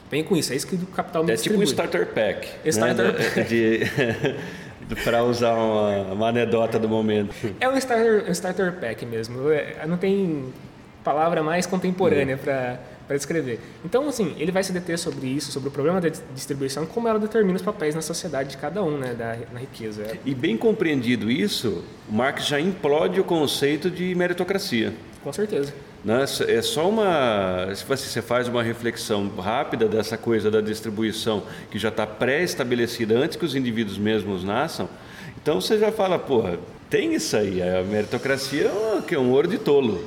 vem 0.10 0.24
com 0.24 0.38
isso, 0.38 0.54
é 0.54 0.56
isso 0.56 0.66
que 0.66 0.76
o 0.76 0.88
capital 0.88 1.26
me 1.26 1.32
é 1.32 1.36
distribui. 1.36 1.64
É 1.64 1.68
tipo 1.68 1.82
um 1.82 1.86
starter 1.86 2.14
pack. 2.14 2.48
Starter 2.64 3.12
né? 3.12 3.30
pack. 3.32 3.50
De... 3.50 4.96
para 5.04 5.24
usar 5.24 5.56
uma, 5.56 6.14
uma, 6.14 6.30
anedota 6.30 6.80
do 6.80 6.88
momento. 6.88 7.36
É 7.60 7.68
um 7.68 7.76
starter, 7.76 8.24
um 8.30 8.32
starter 8.32 8.72
pack 8.80 9.06
mesmo. 9.06 9.50
É, 9.52 9.86
não 9.86 9.98
tem 9.98 10.54
palavra 11.06 11.42
mais 11.42 11.66
contemporânea 11.66 12.36
para 12.36 12.80
para 13.08 13.16
descrever. 13.16 13.60
Então, 13.84 14.08
assim, 14.08 14.36
ele 14.38 14.52
vai 14.52 14.64
se 14.64 14.74
deter 14.74 14.98
sobre 14.98 15.28
isso, 15.28 15.52
sobre 15.52 15.70
o 15.70 15.72
problema 15.72 16.02
da 16.02 16.10
distribuição, 16.34 16.86
como 16.86 17.08
ela 17.08 17.20
determina 17.20 17.56
os 17.56 17.62
papéis 17.62 17.94
na 17.94 18.02
sociedade 18.02 18.50
de 18.50 18.58
cada 18.58 18.84
um, 18.84 18.98
né, 18.98 19.14
da, 19.14 19.38
na 19.54 19.60
riqueza. 19.60 20.18
E 20.26 20.34
bem 20.34 20.58
compreendido 20.58 21.30
isso, 21.30 21.84
Marx 22.10 22.48
já 22.48 22.60
implode 22.60 23.20
o 23.20 23.24
conceito 23.24 23.90
de 23.90 24.16
meritocracia. 24.16 24.94
Com 25.24 25.32
certeza. 25.32 25.74
Né? 26.04 26.24
É 26.48 26.62
só 26.62 26.88
uma. 26.88 27.74
Se 27.76 27.84
você 27.84 28.22
faz 28.22 28.48
uma 28.48 28.62
reflexão 28.62 29.28
rápida 29.38 29.88
dessa 29.88 30.18
coisa 30.18 30.52
da 30.52 30.62
distribuição 30.62 31.44
que 31.72 31.80
já 31.80 31.90
está 31.90 32.06
pré-estabelecida 32.06 33.18
antes 33.18 33.36
que 33.36 33.46
os 33.46 33.56
indivíduos 33.56 33.98
mesmos 33.98 34.44
nasçam, 34.44 34.88
então 35.42 35.60
você 35.60 35.80
já 35.80 35.92
fala, 35.92 36.20
porra, 36.20 36.60
tem 36.92 37.16
isso 37.16 37.36
aí, 37.36 37.62
a 37.62 37.82
meritocracia 37.82 38.72
é 39.10 39.18
um 39.18 39.32
ouro 39.32 39.48
de 39.48 39.58
tolo. 39.58 40.04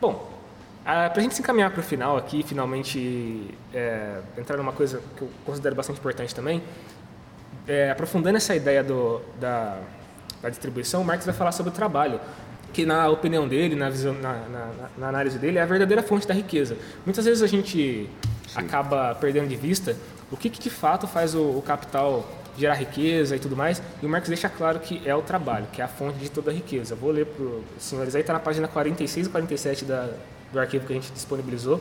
Bom, 0.00 0.31
ah, 0.84 1.08
para 1.10 1.20
a 1.20 1.22
gente 1.22 1.34
se 1.34 1.40
encaminhar 1.40 1.70
para 1.70 1.80
o 1.80 1.82
final 1.82 2.16
aqui, 2.16 2.42
finalmente 2.42 3.54
é, 3.72 4.18
entrar 4.36 4.56
numa 4.56 4.72
coisa 4.72 5.00
que 5.16 5.22
eu 5.22 5.30
considero 5.44 5.76
bastante 5.76 6.00
importante 6.00 6.34
também, 6.34 6.62
é, 7.68 7.90
aprofundando 7.90 8.36
essa 8.36 8.54
ideia 8.54 8.82
do, 8.82 9.20
da, 9.40 9.78
da 10.42 10.48
distribuição, 10.48 11.02
o 11.02 11.04
Marx 11.04 11.24
vai 11.24 11.34
falar 11.34 11.52
sobre 11.52 11.70
o 11.70 11.74
trabalho, 11.74 12.20
que 12.72 12.84
na 12.84 13.08
opinião 13.08 13.46
dele, 13.46 13.76
na, 13.76 13.88
visão, 13.90 14.12
na, 14.14 14.32
na, 14.48 14.70
na 14.98 15.08
análise 15.08 15.38
dele, 15.38 15.58
é 15.58 15.62
a 15.62 15.66
verdadeira 15.66 16.02
fonte 16.02 16.26
da 16.26 16.34
riqueza. 16.34 16.76
Muitas 17.04 17.24
vezes 17.26 17.42
a 17.42 17.46
gente 17.46 18.08
Sim. 18.48 18.58
acaba 18.58 19.14
perdendo 19.14 19.48
de 19.48 19.56
vista 19.56 19.96
o 20.32 20.36
que, 20.36 20.50
que 20.50 20.58
de 20.58 20.70
fato 20.70 21.06
faz 21.06 21.34
o, 21.34 21.42
o 21.42 21.62
capital 21.62 22.26
gerar 22.56 22.74
riqueza 22.74 23.36
e 23.36 23.38
tudo 23.38 23.56
mais. 23.56 23.82
E 24.02 24.06
o 24.06 24.08
Marx 24.08 24.28
deixa 24.28 24.48
claro 24.48 24.78
que 24.80 25.02
é 25.06 25.14
o 25.14 25.22
trabalho, 25.22 25.66
que 25.72 25.80
é 25.80 25.84
a 25.84 25.88
fonte 25.88 26.18
de 26.18 26.30
toda 26.30 26.50
a 26.50 26.54
riqueza. 26.54 26.94
Vou 26.94 27.10
ler 27.10 27.26
para 27.26 27.44
os 27.44 27.62
senhores 27.78 28.14
aí, 28.14 28.20
está 28.20 28.32
na 28.32 28.40
página 28.40 28.68
46 28.68 29.26
e 29.26 29.30
47 29.30 29.84
da, 29.84 30.10
do 30.52 30.60
arquivo 30.60 30.86
que 30.86 30.92
a 30.92 30.96
gente 30.96 31.12
disponibilizou. 31.12 31.80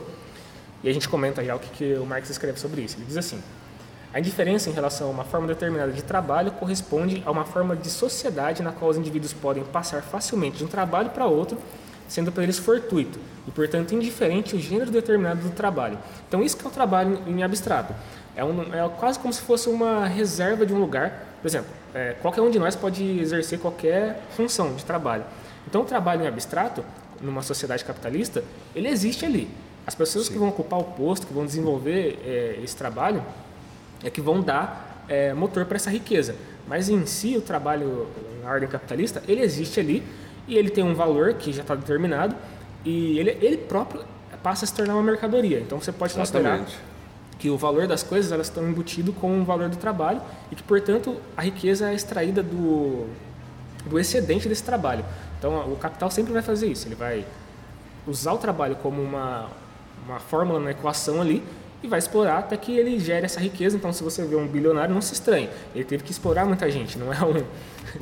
E 0.84 0.90
a 0.90 0.94
gente 0.94 1.08
comenta 1.08 1.44
já 1.44 1.56
o 1.56 1.60
que, 1.60 1.70
que 1.70 1.94
o 2.00 2.06
Marx 2.06 2.30
escreve 2.30 2.60
sobre 2.60 2.82
isso. 2.82 2.98
Ele 2.98 3.06
diz 3.06 3.18
assim: 3.18 3.42
a 4.14 4.20
indiferença 4.20 4.70
em 4.70 4.74
relação 4.74 5.08
a 5.08 5.12
uma 5.12 5.24
forma 5.24 5.48
determinada 5.48 5.92
de 5.92 6.04
trabalho 6.04 6.52
corresponde 6.52 7.24
a 7.26 7.32
uma 7.32 7.46
forma 7.46 7.76
de 7.76 7.90
sociedade 7.90 8.62
na 8.62 8.72
qual 8.72 8.92
os 8.92 8.98
indivíduos 8.98 9.32
podem 9.32 9.64
passar 9.64 10.02
facilmente 10.02 10.58
de 10.58 10.66
um 10.66 10.68
trabalho 10.68 11.12
para 11.12 11.26
outro, 11.26 11.58
sendo 12.10 12.30
para 12.30 12.44
eles 12.44 12.58
fortuito 12.58 13.18
e, 13.48 13.52
portanto, 13.52 13.94
indiferente 13.94 14.54
o 14.54 14.60
gênero 14.60 14.92
determinado 14.92 15.42
do 15.42 15.52
trabalho. 15.52 15.98
Então, 16.28 16.44
isso 16.44 16.58
que 16.58 16.66
é 16.66 16.68
o 16.68 16.72
trabalho 16.72 17.20
em 17.26 17.42
abstrato. 17.42 17.94
É, 18.36 18.44
um, 18.44 18.62
é 18.74 18.89
quase 19.00 19.20
como 19.20 19.34
se 19.34 19.41
fosse 19.41 19.70
uma 19.70 20.06
reserva 20.06 20.65
de 20.65 20.74
um 20.74 20.80
lugar. 20.80 21.28
Por 21.41 21.48
exemplo, 21.48 21.70
é, 21.94 22.15
qualquer 22.22 22.41
um 22.41 22.50
de 22.50 22.60
nós 22.60 22.76
pode 22.76 23.04
exercer 23.20 23.60
qualquer 23.60 24.22
função 24.36 24.74
de 24.74 24.86
trabalho. 24.86 25.24
Então, 25.67 25.82
o 25.82 25.86
trabalho 25.86 26.24
em 26.24 26.28
abstrato 26.28 26.84
numa 27.22 27.41
sociedade 27.41 27.86
capitalista, 27.86 28.44
ele 28.76 28.88
existe 28.88 29.26
ali. 29.26 29.50
As 29.86 29.96
pessoas 29.96 30.28
Sim. 30.28 30.34
que 30.34 30.39
vão 30.39 30.50
ocupar 30.50 30.80
o 30.80 30.84
posto, 30.84 31.28
que 31.28 31.34
vão 31.34 31.46
desenvolver 31.46 32.20
é, 32.26 32.60
esse 32.63 32.76
trabalho, 32.76 33.24
é 34.04 34.10
que 34.10 34.22
vão 34.22 34.41
dar 34.41 35.04
é, 35.08 35.34
motor 35.34 35.65
para 35.65 35.76
essa 35.76 35.89
riqueza. 35.89 36.36
Mas 36.67 36.89
em 36.89 37.06
si, 37.06 37.36
o 37.38 37.41
trabalho 37.41 38.08
na 38.44 38.50
ordem 38.50 38.70
capitalista, 38.70 39.22
ele 39.28 39.41
existe 39.41 39.80
ali 39.80 40.04
e 40.48 40.58
ele 40.58 40.70
tem 40.70 40.84
um 40.84 40.94
valor 40.94 41.34
que 41.36 41.52
já 41.52 41.62
está 41.62 41.76
determinado 41.76 42.36
e 42.86 43.20
ele, 43.20 43.38
ele 43.41 43.58
próprio 43.58 44.04
passa 44.41 44.65
a 44.65 44.67
se 44.67 44.74
tornar 44.74 44.96
uma 44.96 45.04
mercadoria. 45.04 45.60
Então 45.60 45.80
você 45.80 45.91
pode 45.91 46.13
considerar 46.13 46.56
Exatamente. 46.56 46.80
Que 47.41 47.49
o 47.49 47.58
valor 47.58 47.88
das 47.88 48.04
coisas 48.04 48.32
elas 48.32 48.47
estão 48.47 48.69
embutido 48.69 49.12
com 49.12 49.41
o 49.41 49.43
valor 49.43 49.67
do 49.67 49.75
trabalho 49.75 50.21
e 50.51 50.56
que, 50.56 50.62
portanto, 50.62 51.17
a 51.36 51.41
riqueza 51.41 51.89
é 51.89 51.95
extraída 51.95 52.43
do, 52.43 53.08
do 53.88 53.99
excedente 53.99 54.47
desse 54.47 54.63
trabalho. 54.63 55.04
Então, 55.39 55.73
o 55.73 55.75
capital 55.75 56.12
sempre 56.12 56.32
vai 56.32 56.43
fazer 56.43 56.67
isso. 56.67 56.88
Ele 56.88 56.93
vai 56.93 57.25
usar 58.06 58.34
o 58.34 58.38
trabalho 58.38 58.75
como 58.75 59.01
uma, 59.01 59.49
uma 60.06 60.19
fórmula 60.19 60.60
na 60.60 60.69
equação 60.69 61.19
ali 61.19 61.43
e 61.82 61.88
vai 61.88 61.97
explorar 61.97 62.38
até 62.38 62.56
que 62.56 62.77
ele 62.77 62.99
gere 62.99 63.25
essa 63.25 63.39
riqueza. 63.39 63.75
Então, 63.75 63.91
se 63.91 64.04
você 64.04 64.23
vê 64.23 64.36
um 64.36 64.47
bilionário, 64.47 64.93
não 64.93 65.01
se 65.01 65.13
estranhe. 65.13 65.49
Ele 65.73 65.84
teve 65.84 66.04
que 66.04 66.12
explorar 66.12 66.45
muita 66.45 66.69
gente, 66.69 66.99
não 66.99 67.12
é 67.12 67.25
um... 67.25 67.43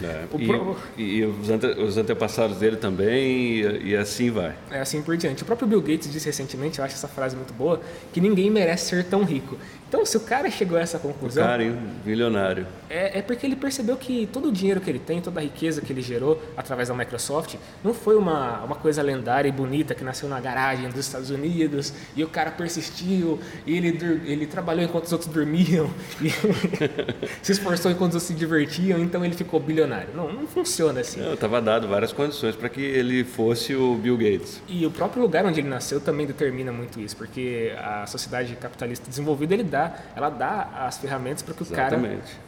É, 0.04 0.26
O 0.32 0.39
e, 0.39 0.46
pro- 0.48 0.78
e 0.98 1.24
os, 1.26 1.50
ante- 1.50 1.80
os 1.80 1.98
antepassados 1.98 2.58
dele 2.58 2.78
também, 2.78 3.62
e, 3.62 3.89
e 3.89 3.96
assim 3.96 4.30
vai. 4.30 4.54
É 4.72 4.80
assim 4.80 5.02
por 5.02 5.15
diante. 5.18 5.44
O 5.44 5.46
próprio 5.46 5.68
Bill 5.68 5.82
Gates 5.82 6.12
disse 6.12 6.26
recentemente, 6.28 6.80
eu 6.80 6.86
acho 6.86 6.96
essa 6.96 7.08
frase 7.08 7.36
muito 7.36 7.54
boa, 7.54 7.82
que 8.13 8.22
ninguém 8.22 8.50
merece 8.50 8.88
ser 8.89 9.04
tão 9.06 9.24
rico. 9.24 9.58
Então, 9.88 10.06
se 10.06 10.15
o 10.18 10.20
cara 10.20 10.52
chegou 10.52 10.78
a 10.78 10.82
essa 10.82 11.00
conclusão, 11.00 11.44
Cara, 11.44 11.63
hein? 11.63 11.76
Milionário. 12.06 12.68
é, 12.88 13.18
é 13.18 13.22
porque 13.24 13.44
ele 13.44 13.56
percebeu 13.56 13.98
que 13.98 14.30
todo 14.32 14.50
o 14.50 14.52
dinheiro 14.52 14.80
que 14.80 14.88
ele 14.88 15.00
tem, 15.00 15.20
toda 15.20 15.39
a 15.39 15.44
riqueza 15.44 15.82
que 15.82 15.92
ele 15.92 16.02
gerou 16.04 16.39
através 16.56 16.89
da 16.89 16.94
Microsoft, 16.94 17.56
não 17.84 17.92
foi 17.92 18.15
uma, 18.15 18.63
uma 18.63 18.76
coisa 18.76 19.02
lendária 19.02 19.50
e 19.50 19.52
bonita 19.52 19.96
que 19.96 20.04
nasceu 20.04 20.30
na 20.30 20.39
garagem 20.39 20.88
dos 20.89 21.00
Estados 21.08 21.32
Unidos 21.32 21.92
e 22.15 22.24
o 22.24 22.28
cara 22.28 22.52
persistiu 22.52 23.39
e 23.65 23.76
ele, 23.76 24.22
ele 24.28 24.46
trabalhou 24.46 24.84
enquanto 24.84 25.06
os 25.06 25.12
outros 25.12 25.32
dormiam 25.34 25.89
e 26.22 26.30
se 27.42 27.52
esforçou 27.54 27.89
enquanto 27.92 28.12
os 28.12 28.15
outros 28.18 28.28
se 28.28 28.34
divertiam, 28.36 29.00
então 29.00 29.26
ele 29.26 29.34
ficou 29.34 29.60
bilionário. 29.70 30.10
Não, 30.16 30.32
não 30.34 30.46
funciona 30.48 31.00
assim. 31.02 31.22
Não, 31.22 31.36
Tava 31.38 31.62
dado 31.62 31.88
várias 31.88 32.12
condições 32.12 32.56
para 32.56 32.68
que 32.68 32.82
ele 32.82 33.24
fosse 33.24 33.74
o 33.76 33.96
Bill 33.96 34.18
Gates. 34.18 34.62
E 34.68 34.86
o 34.86 34.92
próprio 34.92 35.22
lugar 35.22 35.46
onde 35.46 35.60
ele 35.62 35.70
nasceu 35.70 36.02
também 36.02 36.26
determina 36.26 36.72
muito 36.72 37.00
isso, 37.00 37.16
porque 37.16 37.72
a 37.78 38.06
sociedade 38.08 38.56
capitalista 38.56 39.08
desenvolvida 39.08 39.54
ele 39.54 39.64
dá, 39.64 39.94
ela 40.16 40.30
dá 40.30 40.70
as 40.88 40.98
ferramentas 40.98 41.42
para 41.44 41.54
que 41.54 41.64
o 41.64 41.66
cara 41.68 42.00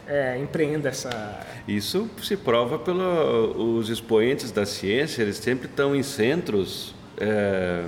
é, 0.08 0.38
empreenda 0.40 0.90
essa. 0.90 1.10
Isso 1.68 2.10
se 2.22 2.36
prova 2.36 2.78
pelos 2.80 3.90
expoentes 3.90 4.52
da 4.52 4.66
ciência, 4.66 5.22
eles 5.22 5.38
sempre 5.38 5.68
estão 5.68 5.96
em 5.96 6.04
centros 6.04 6.94
é, 7.18 7.86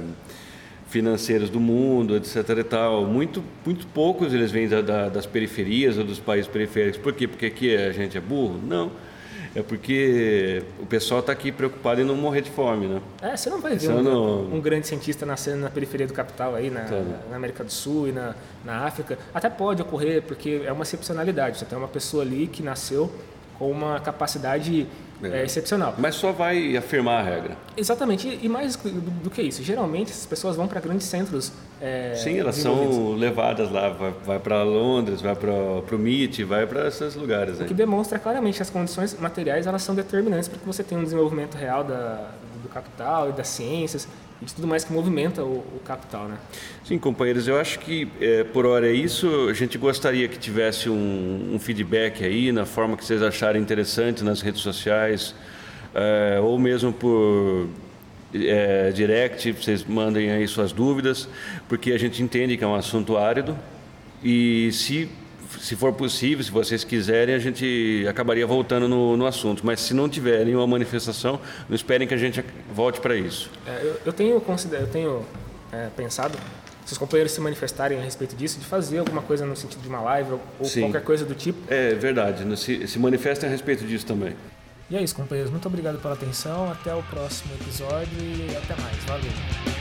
financeiros 0.87 1.49
do 1.49 1.59
mundo, 1.59 2.15
etc. 2.15 2.35
E 2.59 2.63
tal. 2.63 3.05
Muito, 3.05 3.43
muito 3.65 3.87
poucos 3.87 4.31
eles 4.33 4.51
vêm 4.51 4.67
da- 4.67 4.81
da- 4.81 5.09
das 5.09 5.25
periferias 5.25 5.97
ou 5.97 6.03
dos 6.03 6.19
países 6.19 6.47
periféricos. 6.47 6.99
Por 6.99 7.13
quê? 7.13 7.27
Porque 7.27 7.47
aqui 7.47 7.75
a 7.75 7.91
gente 7.91 8.15
é 8.17 8.21
burro? 8.21 8.59
Não. 8.63 8.91
É 9.55 9.61
porque 9.61 10.63
o 10.79 10.85
pessoal 10.85 11.19
está 11.19 11.31
aqui 11.31 11.51
preocupado 11.51 12.01
em 12.01 12.03
não 12.03 12.15
morrer 12.15 12.41
de 12.41 12.49
fome, 12.49 12.87
né? 12.87 12.99
É, 13.21 13.37
você 13.37 13.49
não 13.51 13.61
vai 13.61 13.75
ver 13.75 13.89
um, 13.91 14.01
não- 14.01 14.45
um 14.55 14.59
grande 14.59 14.87
cientista 14.87 15.25
nascendo 15.27 15.57
na 15.59 15.69
periferia 15.69 16.07
do 16.07 16.13
capital 16.13 16.55
aí, 16.55 16.71
na, 16.71 16.81
Tá. 16.81 16.99
na 17.29 17.35
América 17.35 17.63
do 17.63 17.71
Sul 17.71 18.07
e 18.07 18.11
na, 18.11 18.33
na 18.65 18.85
África. 18.85 19.17
Até 19.33 19.49
pode 19.51 19.81
ocorrer, 19.81 20.23
porque 20.23 20.63
é 20.65 20.71
uma 20.71 20.81
excepcionalidade. 20.83 21.59
Você 21.59 21.65
tem 21.65 21.77
uma 21.77 21.87
pessoa 21.87 22.23
ali 22.23 22.47
que 22.47 22.63
nasceu 22.63 23.11
com 23.59 23.69
uma 23.69 23.99
capacidade 23.99 24.87
É. 25.31 25.41
é, 25.41 25.45
excepcional. 25.45 25.95
Mas 25.97 26.15
só 26.15 26.31
vai 26.31 26.75
afirmar 26.75 27.21
a 27.21 27.23
regra. 27.23 27.57
Exatamente, 27.75 28.39
e- 28.41 28.49
mais 28.49 28.75
do, 28.75 29.29
que 29.29 29.41
isso, 29.41 29.63
geralmente 29.63 30.11
essas 30.11 30.25
pessoas 30.25 30.55
vão 30.55 30.67
para 30.67 30.79
grandes 30.79 31.07
centros. 31.07 31.51
é, 31.81 32.13
Sim, 32.15 32.39
elas 32.39 32.55
são 32.55 33.13
levadas 33.15 33.71
lá, 33.71 33.89
vai, 33.89 34.13
vai 34.25 34.39
para 34.39 34.63
Londres, 34.63 35.21
vai 35.21 35.35
para 35.35 35.51
o 35.51 35.83
MIT, 35.93 36.43
vai 36.43 36.65
para 36.67 36.87
esses 36.87 37.15
lugares. 37.15 37.59
O 37.59 37.65
que 37.65 37.73
demonstra 37.73 38.19
claramente 38.19 38.55
que 38.57 38.61
as 38.61 38.69
condições 38.69 39.17
materiais 39.19 39.67
elas 39.67 39.81
são 39.81 39.95
determinantes 39.95 40.47
para 40.47 40.59
que 40.59 40.65
você 40.65 40.83
tenha 40.83 40.99
um 40.99 41.03
desenvolvimento 41.03 41.55
real 41.55 41.83
da, 41.83 42.29
do 42.61 42.69
capital 42.69 43.29
e 43.29 43.33
das 43.33 43.47
ciências 43.47 44.07
de 44.43 44.53
tudo 44.53 44.67
mais 44.67 44.83
que 44.83 44.91
movimenta 44.91 45.43
o, 45.43 45.57
o 45.75 45.81
capital, 45.83 46.27
né? 46.27 46.37
Sim, 46.85 46.99
companheiros, 46.99 47.47
eu 47.47 47.59
acho 47.59 47.79
que 47.79 48.07
é, 48.19 48.43
por 48.43 48.65
hora 48.65 48.87
é 48.87 48.93
isso. 48.93 49.47
A 49.49 49.53
gente 49.53 49.77
gostaria 49.77 50.27
que 50.27 50.37
tivesse 50.37 50.89
um, 50.89 51.51
um 51.53 51.59
feedback 51.59 52.23
aí 52.23 52.51
na 52.51 52.65
forma 52.65 52.97
que 52.97 53.05
vocês 53.05 53.21
acharem 53.21 53.61
interessante 53.61 54.23
nas 54.23 54.41
redes 54.41 54.61
sociais, 54.61 55.33
é, 55.93 56.39
ou 56.41 56.59
mesmo 56.59 56.91
por 56.91 57.69
é, 58.33 58.91
direct, 58.91 59.51
vocês 59.51 59.85
mandem 59.85 60.31
aí 60.31 60.47
suas 60.47 60.71
dúvidas, 60.71 61.27
porque 61.67 61.91
a 61.91 61.97
gente 61.97 62.21
entende 62.21 62.57
que 62.57 62.63
é 62.63 62.67
um 62.67 62.75
assunto 62.75 63.17
árido 63.17 63.57
e 64.23 64.71
se 64.71 65.09
se 65.59 65.75
for 65.75 65.93
possível, 65.93 66.43
se 66.43 66.51
vocês 66.51 66.83
quiserem, 66.83 67.35
a 67.35 67.39
gente 67.39 68.05
acabaria 68.09 68.45
voltando 68.45 68.87
no, 68.87 69.17
no 69.17 69.25
assunto. 69.25 69.65
Mas 69.65 69.79
se 69.79 69.93
não 69.93 70.07
tiverem 70.09 70.55
uma 70.55 70.67
manifestação, 70.67 71.39
não 71.67 71.75
esperem 71.75 72.07
que 72.07 72.13
a 72.13 72.17
gente 72.17 72.43
volte 72.73 72.99
para 72.99 73.15
isso. 73.15 73.49
É, 73.65 73.81
eu, 73.83 73.99
eu 74.07 74.13
tenho, 74.13 74.43
eu 74.71 74.87
tenho 74.87 75.25
é, 75.71 75.89
pensado, 75.95 76.37
se 76.85 76.93
os 76.93 76.97
companheiros 76.97 77.31
se 77.31 77.41
manifestarem 77.41 77.97
a 77.97 78.01
respeito 78.01 78.35
disso, 78.35 78.59
de 78.59 78.65
fazer 78.65 78.99
alguma 78.99 79.21
coisa 79.21 79.45
no 79.45 79.55
sentido 79.55 79.81
de 79.81 79.87
uma 79.87 80.01
live 80.01 80.33
ou, 80.33 80.41
ou 80.59 80.69
qualquer 80.69 81.03
coisa 81.03 81.25
do 81.25 81.33
tipo. 81.33 81.59
É 81.73 81.93
verdade, 81.95 82.43
né? 82.43 82.55
se, 82.55 82.87
se 82.87 82.99
manifestem 82.99 83.47
a 83.47 83.51
respeito 83.51 83.85
disso 83.85 84.05
também. 84.05 84.35
E 84.89 84.97
é 84.97 85.01
isso, 85.01 85.15
companheiros. 85.15 85.49
Muito 85.49 85.67
obrigado 85.67 85.99
pela 85.99 86.13
atenção. 86.13 86.71
Até 86.71 86.93
o 86.93 87.01
próximo 87.03 87.53
episódio 87.55 88.13
e 88.19 88.55
até 88.55 88.79
mais. 88.81 88.97
Valeu. 89.05 89.72